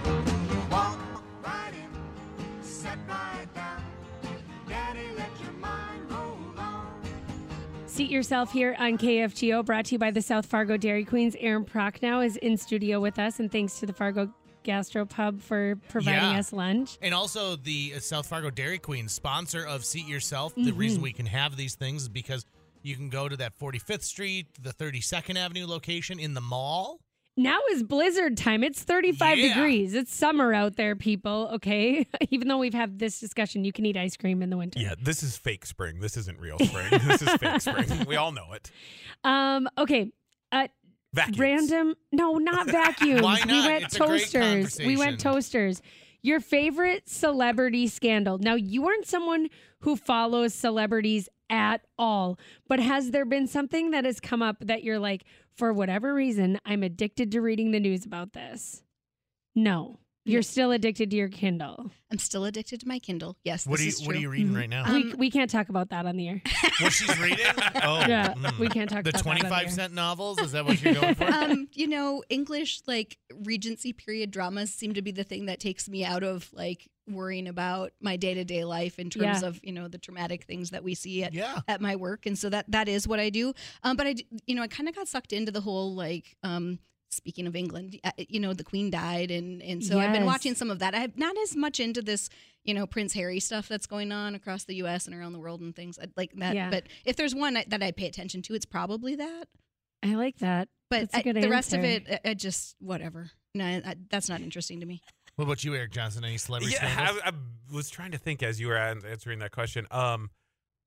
Seat 7.95 8.11
yourself 8.11 8.51
here 8.53 8.75
on 8.81 8.99
KFGO, 8.99 9.65
brought 9.65 9.85
to 9.85 9.93
you 9.95 9.99
by 10.01 10.11
the 10.11 10.21
South 10.21 10.47
Fargo 10.47 10.77
Dairy 10.77 11.05
Queens. 11.05 11.37
Erin 11.39 11.65
Prochnow 11.65 12.27
is 12.27 12.37
in 12.39 12.57
studio 12.57 12.99
with 12.99 13.21
us, 13.21 13.39
and 13.39 13.53
thanks 13.53 13.79
to 13.79 13.87
the 13.87 13.93
Fargo 13.93 14.35
Gastropub 14.65 15.41
for 15.41 15.77
providing 15.91 16.33
Yeah. 16.33 16.41
us 16.41 16.53
lunch. 16.53 16.99
And 17.01 17.15
also 17.15 17.55
the 17.55 17.93
uh, 17.95 18.01
South 18.01 18.27
Fargo 18.27 18.51
Dairy 18.51 18.79
Queen, 18.79 19.09
sponsor 19.09 19.65
of 19.65 19.85
Seat 19.85 20.09
Yourself. 20.09 20.57
The 20.57 20.73
reason 20.73 21.03
we 21.03 21.13
can 21.13 21.27
have 21.27 21.57
these 21.57 21.77
things 21.77 22.03
is 22.03 22.09
because 22.09 22.45
you 22.83 22.97
can 22.97 23.11
go 23.11 23.29
to 23.29 23.37
that 23.37 23.57
45th 23.57 24.03
Street, 24.03 24.47
the 24.61 24.73
32nd 24.73 25.37
Avenue 25.37 25.67
location 25.69 26.19
in 26.19 26.35
the 26.35 26.41
mall. 26.41 26.99
Now 27.37 27.59
is 27.73 27.83
blizzard 27.83 28.37
time. 28.37 28.63
It's 28.63 28.83
35 28.83 29.39
Yeah. 29.39 29.55
degrees. 29.55 29.95
It's 29.95 30.15
summer 30.15 30.55
out 30.55 30.77
there, 30.77 30.95
people, 30.95 31.51
okay? 31.55 32.07
Even 32.31 32.47
though 32.49 32.59
we've 32.59 32.75
had 32.75 32.99
this 32.99 33.19
discussion, 33.19 33.65
you 33.65 33.73
can 33.73 33.85
eat 33.87 33.97
ice 33.97 34.17
cream 34.17 34.41
in 34.43 34.51
the 34.51 34.57
winter. 34.57 34.79
Yeah, 34.79 34.95
this 35.03 35.23
is 35.25 35.37
fake 35.37 35.67
spring. 35.67 35.99
This 36.01 36.17
isn't 36.17 36.39
real 36.41 36.59
spring. 36.61 36.87
this 37.07 37.23
is 37.23 37.31
fake 37.35 37.61
spring. 37.61 38.05
We 38.07 38.15
all 38.17 38.31
know 38.31 38.53
it. 38.53 38.71
Um, 39.25 39.69
okay. 39.77 40.13
Uh, 40.53 40.69
Vacuums. 41.13 41.39
random 41.39 41.95
no 42.11 42.39
not 42.39 42.67
vacuums 42.67 43.23
Why 43.23 43.41
we 43.47 43.61
went 43.65 43.85
It's 43.85 43.97
toasters 43.97 44.79
we 44.81 44.97
went 44.97 45.21
toasters 45.21 45.81
your 46.23 46.41
favorite 46.41 47.09
celebrity 47.09 47.87
scandal 47.87 48.39
now 48.39 48.57
you 48.57 48.89
aren't 48.89 49.07
someone 49.07 49.49
who 49.83 49.95
follows 49.95 50.55
celebrities 50.55 51.29
at 51.51 51.83
all. 51.99 52.39
But 52.69 52.81
has 52.81 53.11
there 53.11 53.25
been 53.25 53.47
something 53.47 53.91
that 53.91 54.05
has 54.05 54.21
come 54.21 54.43
up 54.43 54.57
that 54.61 54.83
you're 54.85 54.99
like 54.99 55.25
for 55.57 55.73
whatever 55.73 56.13
reason 56.15 56.59
i'm 56.65 56.83
addicted 56.83 57.31
to 57.33 57.41
reading 57.41 57.71
the 57.71 57.81
news 57.81 58.05
about 58.05 58.33
this? 58.33 58.83
No 59.55 59.99
you're 60.25 60.43
still 60.43 60.73
addicted 60.73 61.11
to 61.11 61.17
your 61.17 61.29
kindle 61.29 61.91
I'm 62.11 62.19
still 62.19 62.45
addicted 62.45 62.79
to 62.81 62.87
my 62.87 63.01
Kindle. 63.01 63.37
Yes, 63.43 63.67
What 63.67 63.79
this 63.79 63.81
are 63.81 63.83
you 63.83 63.89
is 63.89 64.07
What 64.07 64.15
are 64.17 64.19
you 64.21 64.31
reading 64.31 64.55
right 64.55 64.69
now? 64.71 64.85
we, 64.93 65.03
Um, 65.13 65.15
we 65.19 65.31
can't 65.33 65.51
talk 65.51 65.69
about 65.69 65.91
that 65.91 66.07
on 66.07 66.17
the 66.17 66.29
air 66.29 66.43
what 66.81 66.93
she's 66.93 67.19
reading? 67.19 67.45
Oh, 67.83 68.05
Yeah, 68.07 68.35
mm. 68.35 68.57
we 68.61 68.69
can't 68.69 68.89
talk 68.89 69.03
The 69.03 69.11
about 69.11 69.25
that 69.25 69.29
on 69.31 69.35
the 69.35 69.41
25 69.41 69.65
air. 69.65 69.71
cent 69.71 69.95
novels. 69.95 70.39
Is 70.41 70.53
that 70.53 70.65
what 70.65 70.81
you're 70.81 70.95
going 70.95 71.17
for? 71.17 71.25
um, 71.25 71.67
you 71.73 71.89
know, 71.89 72.23
English 72.29 72.83
like 72.87 73.19
Regency 73.35 73.93
period 73.93 74.31
dramas 74.31 74.73
seem 74.73 74.95
to 74.95 75.03
be 75.03 75.11
the 75.11 75.25
thing 75.25 75.47
that 75.47 75.59
takes 75.59 75.89
me 75.89 76.05
out 76.05 76.23
of 76.23 76.49
like 76.53 76.89
worrying 77.09 77.49
about 77.49 77.91
my 78.01 78.17
day 78.17 78.35
to 78.35 78.45
day 78.45 78.65
life 78.65 79.01
in 79.01 79.11
terms 79.11 79.43
Yeah. 79.43 79.49
of 79.49 79.59
you 79.65 79.73
know 79.73 79.89
the 79.89 79.99
traumatic 79.99 80.45
things 80.45 80.71
that 80.71 80.85
we 80.85 80.95
see 80.95 81.25
at 81.25 81.35
yeah. 81.35 81.63
at 81.67 81.81
my 81.81 81.97
work, 81.97 82.27
and 82.27 82.39
so 82.39 82.49
that 82.51 82.65
that 82.71 82.89
is 82.89 83.09
what 83.09 83.19
I 83.19 83.29
do. 83.31 83.55
Um, 83.83 83.97
but 83.97 84.07
i 84.07 84.15
you 84.47 84.55
know, 84.55 84.63
I 84.63 84.69
kind 84.69 84.89
of 84.89 84.95
got 84.95 85.09
sucked 85.09 85.33
into 85.33 85.51
the 85.51 85.61
whole 85.63 85.97
like. 85.97 86.37
Um, 86.45 86.79
Speaking 87.15 87.47
of 87.47 87.57
England, 87.57 87.99
uh, 88.05 88.11
you 88.17 88.41
know 88.41 88.53
the 88.53 88.65
Queen 88.65 88.91
died, 88.91 89.31
and 89.31 89.63
and 89.63 89.83
so 89.85 89.99
I've 89.99 90.13
been 90.13 90.25
watching 90.27 90.55
some 90.55 90.71
of 90.71 90.81
that. 90.81 90.95
I'm 90.95 91.13
not 91.17 91.37
as 91.39 91.57
much 91.57 91.81
into 91.81 92.03
this, 92.03 92.29
you 92.65 92.75
know, 92.75 92.87
Prince 92.87 93.13
Harry 93.15 93.41
stuff 93.41 93.69
that's 93.69 93.87
going 93.87 94.13
on 94.13 94.35
across 94.35 94.65
the 94.65 94.75
U.S. 94.77 95.07
and 95.07 95.15
around 95.15 95.33
the 95.33 95.39
world 95.39 95.61
and 95.61 95.75
things 95.75 95.99
like 96.17 96.33
that. 96.37 96.55
Yeah. 96.55 96.71
But 96.71 96.85
if 97.05 97.17
there's 97.17 97.35
one 97.35 97.55
that 97.55 97.83
I 97.83 97.93
pay 97.93 98.07
attention 98.07 98.43
to, 98.43 98.55
it's 98.55 98.67
probably 98.67 99.17
that. 99.17 99.45
i 100.03 100.15
like 100.15 100.39
that 100.39 100.69
But 100.91 101.01
That's 101.13 101.15
a 101.15 101.19
I, 101.19 101.23
good 101.23 101.43
the 101.43 101.49
rest 101.49 101.73
of 101.73 101.85
it, 101.85 102.05
I, 102.11 102.31
I 102.31 102.35
just 102.35 102.77
whatever. 102.81 103.31
No, 103.55 103.65
I, 103.65 103.95
that's 104.11 104.29
not 104.29 104.41
interesting 104.41 104.81
to 104.81 104.87
me. 104.87 105.01
What 105.37 105.47
about 105.47 105.65
you, 105.65 105.75
Eric 105.75 105.93
Johnson? 105.93 106.25
Any 106.25 106.39
celebrity 106.39 106.77
Yeah. 106.81 107.19
I, 107.25 107.29
I 107.29 107.33
was 107.73 107.91
trying 107.91 108.13
to 108.13 108.19
think 108.19 108.43
as 108.43 108.61
you 108.61 108.69
were 108.69 108.77
answering 108.77 109.41
that 109.41 109.51
question. 109.53 109.87
Um, 109.91 110.31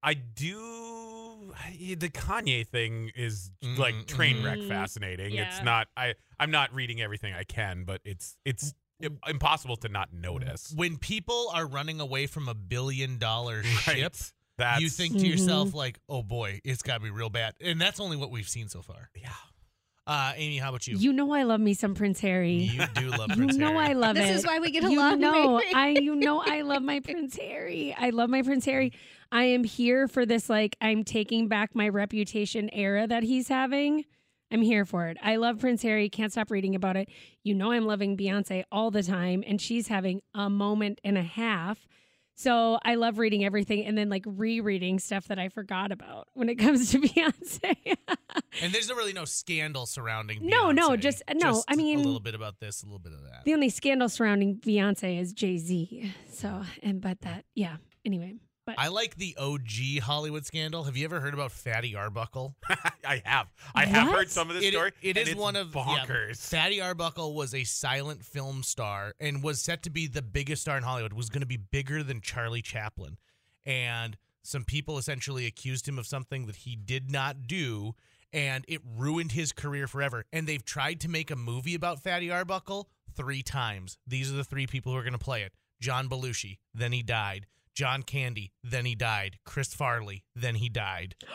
I 0.04 0.14
do 0.14 0.58
I- 0.58 0.97
the 1.98 2.10
Kanye 2.10 2.66
thing 2.68 3.12
is 3.16 3.52
like 3.78 3.96
Mhm, 3.96 4.06
train 4.08 4.44
wreck 4.44 4.60
mhm. 4.60 4.68
fascinating. 4.68 5.34
Yeah. 5.36 5.44
It's 5.44 5.62
not. 5.64 5.88
I 5.96 6.16
I'm 6.40 6.52
not 6.52 6.74
reading 6.74 7.02
everything 7.02 7.34
I 7.34 7.44
can, 7.44 7.84
but 7.84 8.02
it's 8.06 8.38
it's 8.46 8.74
impossible 9.28 9.76
to 9.78 9.90
not 9.90 10.14
notice. 10.14 10.74
when 10.76 10.98
people 10.98 11.50
are 11.54 11.68
running 11.68 12.00
away 12.00 12.28
from 12.28 12.48
a 12.48 12.54
billion 12.56 13.18
dollar 13.18 13.64
ship, 13.64 14.16
That's 14.58 14.82
you 14.82 14.90
think 14.90 15.18
to 15.20 15.28
yourself 15.28 15.74
like, 15.74 16.00
"Oh 16.10 16.24
boy, 16.24 16.62
it's 16.64 16.82
got 16.82 16.96
to 16.96 17.00
be 17.04 17.12
real 17.12 17.30
bad," 17.30 17.54
and 17.62 17.80
that's 17.80 18.00
only 18.00 18.18
what 18.18 18.32
we've 18.32 18.50
seen 18.50 18.70
so 18.70 18.82
far. 18.82 19.10
yeah. 19.16 19.30
Uh, 20.08 20.32
Amy, 20.38 20.58
how 20.58 20.70
about 20.70 20.88
you? 20.88 20.98
You 20.98 21.12
know 21.12 21.34
I 21.34 21.44
love 21.44 21.60
me 21.60 21.74
some 21.74 21.94
Prince 21.94 22.22
Harry. 22.22 22.54
You 22.54 22.86
do 22.96 23.10
love 23.10 23.30
You 23.36 23.36
Prince 23.44 23.58
know 23.58 23.74
Harry. 23.78 23.90
I 23.90 23.94
love 23.94 24.16
This 24.16 24.30
is 24.32 24.46
why 24.46 24.60
we 24.60 24.72
get 24.72 24.84
you 24.90 25.00
along. 25.00 25.20
know 25.20 25.62
I 25.76 25.90
you 25.90 26.16
know 26.16 26.42
I 26.42 26.62
love 26.62 26.82
my 26.82 27.02
Prince 27.02 27.36
Harry. 27.36 27.94
I 27.98 28.12
love 28.12 28.30
my 28.30 28.42
Prince 28.42 28.64
Harry. 28.64 28.94
I 29.32 29.44
am 29.46 29.64
here 29.64 30.08
for 30.08 30.26
this. 30.26 30.50
Like, 30.50 30.76
I'm 30.82 31.04
taking 31.04 31.48
back 31.48 31.76
my 31.76 31.90
reputation 31.90 32.70
era 32.74 33.08
that 33.08 33.24
he's 33.24 33.48
having. 33.48 34.06
I'm 34.52 34.62
here 34.62 34.86
for 34.86 35.08
it. 35.08 35.18
I 35.22 35.36
love 35.36 35.60
Prince 35.60 35.82
Harry. 35.84 36.10
Can't 36.10 36.32
stop 36.32 36.50
reading 36.52 36.74
about 36.76 36.96
it. 36.96 37.10
You 37.44 37.54
know, 37.54 37.72
I'm 37.72 37.86
loving 37.86 38.16
Beyonce 38.16 38.64
all 38.72 38.92
the 38.92 39.04
time, 39.04 39.44
and 39.46 39.60
she's 39.60 39.88
having 39.90 40.22
a 40.34 40.50
moment 40.50 41.02
and 41.04 41.18
a 41.18 41.24
half. 41.24 41.86
So 42.40 42.78
I 42.86 42.96
love 42.96 43.18
reading 43.18 43.44
everything 43.44 43.84
and 43.84 43.98
then 43.98 44.10
like 44.10 44.24
rereading 44.28 45.00
stuff 45.00 45.28
that 45.30 45.40
I 45.40 45.50
forgot 45.50 45.92
about 45.92 46.28
when 46.34 46.50
it 46.50 46.56
comes 46.60 46.92
to 46.92 47.00
Beyonce. 47.00 47.98
And 48.62 48.72
there's 48.72 48.90
really 48.90 49.12
no 49.12 49.26
scandal 49.26 49.88
surrounding. 49.88 50.46
No, 50.46 50.72
no, 50.72 50.90
Beyonce. 50.92 51.00
just- 51.02 51.24
no, 51.34 51.64
I 51.68 51.76
mean- 51.76 52.00
a 52.00 52.04
little 52.04 52.20
bit 52.20 52.36
about 52.36 52.60
this, 52.60 52.84
a 52.84 52.86
little 52.86 53.00
bit 53.00 53.14
of 53.14 53.24
that. 53.24 53.44
the 53.44 53.56
only 53.56 53.70
scandal 53.70 54.08
surrounding 54.08 54.58
Beyonce 54.58 55.20
is 55.20 55.34
Jay 55.34 55.58
Z. 55.58 56.14
So, 56.32 56.62
and 56.84 57.02
but 57.02 57.22
that, 57.22 57.46
yeah. 57.56 57.78
Anyway, 58.06 58.36
but 58.68 58.76
I 58.78 58.90
like 58.90 59.16
the 59.16 59.36
OG 59.40 60.04
Hollywood 60.04 60.46
scandal. 60.46 60.84
Have 60.84 60.96
you 60.96 61.06
ever 61.06 61.20
heard 61.20 61.34
about 61.34 61.52
Fatty 61.52 61.96
Arbuckle? 61.96 62.54
I 63.04 63.22
have. 63.26 63.48
I 63.74 63.86
have 63.86 64.10
heard 64.10 64.30
some 64.30 64.50
of 64.50 64.56
this 64.58 64.66
It- 64.66 64.74
story. 64.74 64.92
it 65.02 65.18
it's 65.18 65.34
one 65.34 65.56
of 65.56 65.74
yeah, 65.74 65.82
bonkers. 66.06 66.38
Fatty 66.48 66.80
Arbuckle 66.82 67.34
was 67.34 67.56
a 67.56 67.64
silent 67.64 68.24
film 68.24 68.62
star 68.62 69.16
and 69.20 69.42
was 69.42 69.62
set 69.62 69.82
to 69.84 69.90
be 69.90 70.06
the 70.06 70.22
biggest 70.22 70.62
star 70.62 70.78
in 70.78 70.84
Hollywood. 70.84 71.14
Was 71.14 71.30
going 71.30 71.42
to 71.42 71.48
be 71.48 71.58
bigger 71.58 72.04
than 72.04 72.20
Charlie 72.22 72.62
Chaplin, 72.62 73.18
and 73.66 74.18
some 74.44 74.64
people 74.66 74.98
essentially 74.98 75.46
accused 75.46 75.88
him 75.88 75.98
of 75.98 76.06
something 76.06 76.46
that 76.48 76.58
he 76.58 76.76
did 76.76 77.10
not 77.10 77.48
do, 77.48 77.96
and 78.34 78.66
it 78.68 78.82
ruined 78.98 79.32
his 79.32 79.52
career 79.54 79.88
forever. 79.88 80.26
And 80.34 80.46
they've 80.46 80.64
tried 80.64 81.00
to 81.02 81.10
make 81.10 81.32
a 81.32 81.36
movie 81.36 81.76
about 81.76 82.04
Fatty 82.04 82.30
Arbuckle 82.30 82.90
three 83.16 83.42
times. 83.42 83.98
These 84.06 84.32
are 84.32 84.36
the 84.36 84.44
three 84.44 84.68
people 84.68 84.92
who 84.92 84.98
are 84.98 85.04
going 85.04 85.14
to 85.14 85.18
play 85.20 85.44
it: 85.44 85.54
John 85.80 86.10
Belushi, 86.10 86.58
then 86.74 86.92
he 86.92 87.02
died. 87.02 87.46
John 87.78 88.02
Candy, 88.02 88.54
then 88.64 88.86
he 88.86 88.96
died. 88.96 89.38
Chris 89.46 89.72
Farley, 89.72 90.24
then 90.36 90.56
he 90.56 90.68
died. 90.68 91.14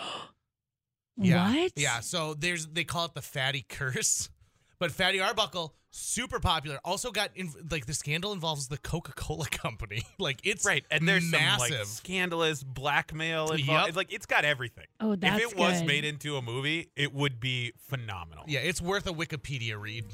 Yeah. 1.18 1.52
what? 1.54 1.72
Yeah. 1.76 2.00
So 2.00 2.32
there's 2.34 2.66
they 2.66 2.84
call 2.84 3.04
it 3.04 3.14
the 3.14 3.22
fatty 3.22 3.64
curse. 3.68 4.28
But 4.78 4.90
Fatty 4.90 5.20
Arbuckle, 5.20 5.76
super 5.92 6.40
popular. 6.40 6.80
Also 6.84 7.12
got 7.12 7.30
in 7.36 7.50
like 7.70 7.86
the 7.86 7.94
scandal 7.94 8.32
involves 8.32 8.66
the 8.66 8.78
Coca-Cola 8.78 9.46
company. 9.50 10.02
like 10.18 10.40
it's 10.42 10.64
Right, 10.66 10.84
and 10.90 11.06
there's 11.06 11.30
massive. 11.30 11.68
some 11.68 11.78
like 11.78 11.86
scandalous 11.86 12.64
blackmail 12.64 13.52
involved. 13.52 13.68
Yep. 13.68 13.88
It's 13.88 13.96
like 13.96 14.12
it's 14.12 14.26
got 14.26 14.44
everything. 14.44 14.86
Oh, 15.00 15.14
that's 15.14 15.40
if 15.40 15.52
it 15.52 15.56
was 15.56 15.84
made 15.84 16.04
into 16.04 16.36
a 16.36 16.42
movie, 16.42 16.88
it 16.96 17.14
would 17.14 17.38
be 17.38 17.72
phenomenal. 17.78 18.42
yeah, 18.48 18.58
it's 18.60 18.82
worth 18.82 19.06
a 19.06 19.12
Wikipedia 19.12 19.80
read. 19.80 20.06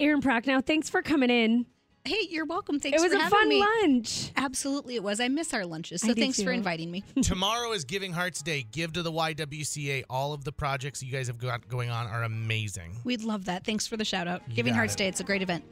Erin 0.00 0.22
Prochnow, 0.22 0.64
thanks 0.64 0.88
for 0.88 1.02
coming 1.02 1.28
in. 1.28 1.66
Hey, 2.06 2.28
you're 2.30 2.46
welcome. 2.46 2.78
Thanks 2.78 3.02
for 3.02 3.08
watching. 3.08 3.20
it 3.20 3.24
was 3.24 3.32
a 3.32 3.36
fun 3.36 3.48
me. 3.48 3.60
lunch. 3.60 4.30
Absolutely, 4.36 4.94
it 4.94 5.02
was. 5.02 5.18
I 5.20 5.28
miss 5.28 5.52
our 5.52 5.66
lunches, 5.66 6.00
so 6.02 6.08
do 6.08 6.20
thanks 6.20 6.40
for 6.42 6.52
inviting 6.52 6.90
me. 6.90 7.02
Tomorrow 7.22 7.72
is 7.72 7.84
Giving 7.84 8.12
Hearts 8.12 8.42
Day. 8.42 8.64
Give 8.70 8.92
to 8.92 9.02
the 9.02 9.12
YWCA. 9.12 10.04
All 10.08 10.32
of 10.32 10.44
the 10.44 10.52
projects 10.52 11.02
you 11.02 11.10
guys 11.10 11.26
have 11.26 11.38
got 11.38 11.68
going 11.68 11.90
on 11.90 12.06
are 12.06 12.22
amazing. 12.22 12.96
We'd 13.04 13.22
love 13.22 13.46
that. 13.46 13.64
Thanks 13.64 13.86
for 13.86 13.96
the 13.96 14.04
shout 14.04 14.28
out. 14.28 14.42
You 14.48 14.54
Giving 14.54 14.74
Hearts 14.74 14.94
it. 14.94 14.98
Day, 14.98 15.08
it's 15.08 15.20
a 15.20 15.24
great 15.24 15.42
event. 15.42 15.64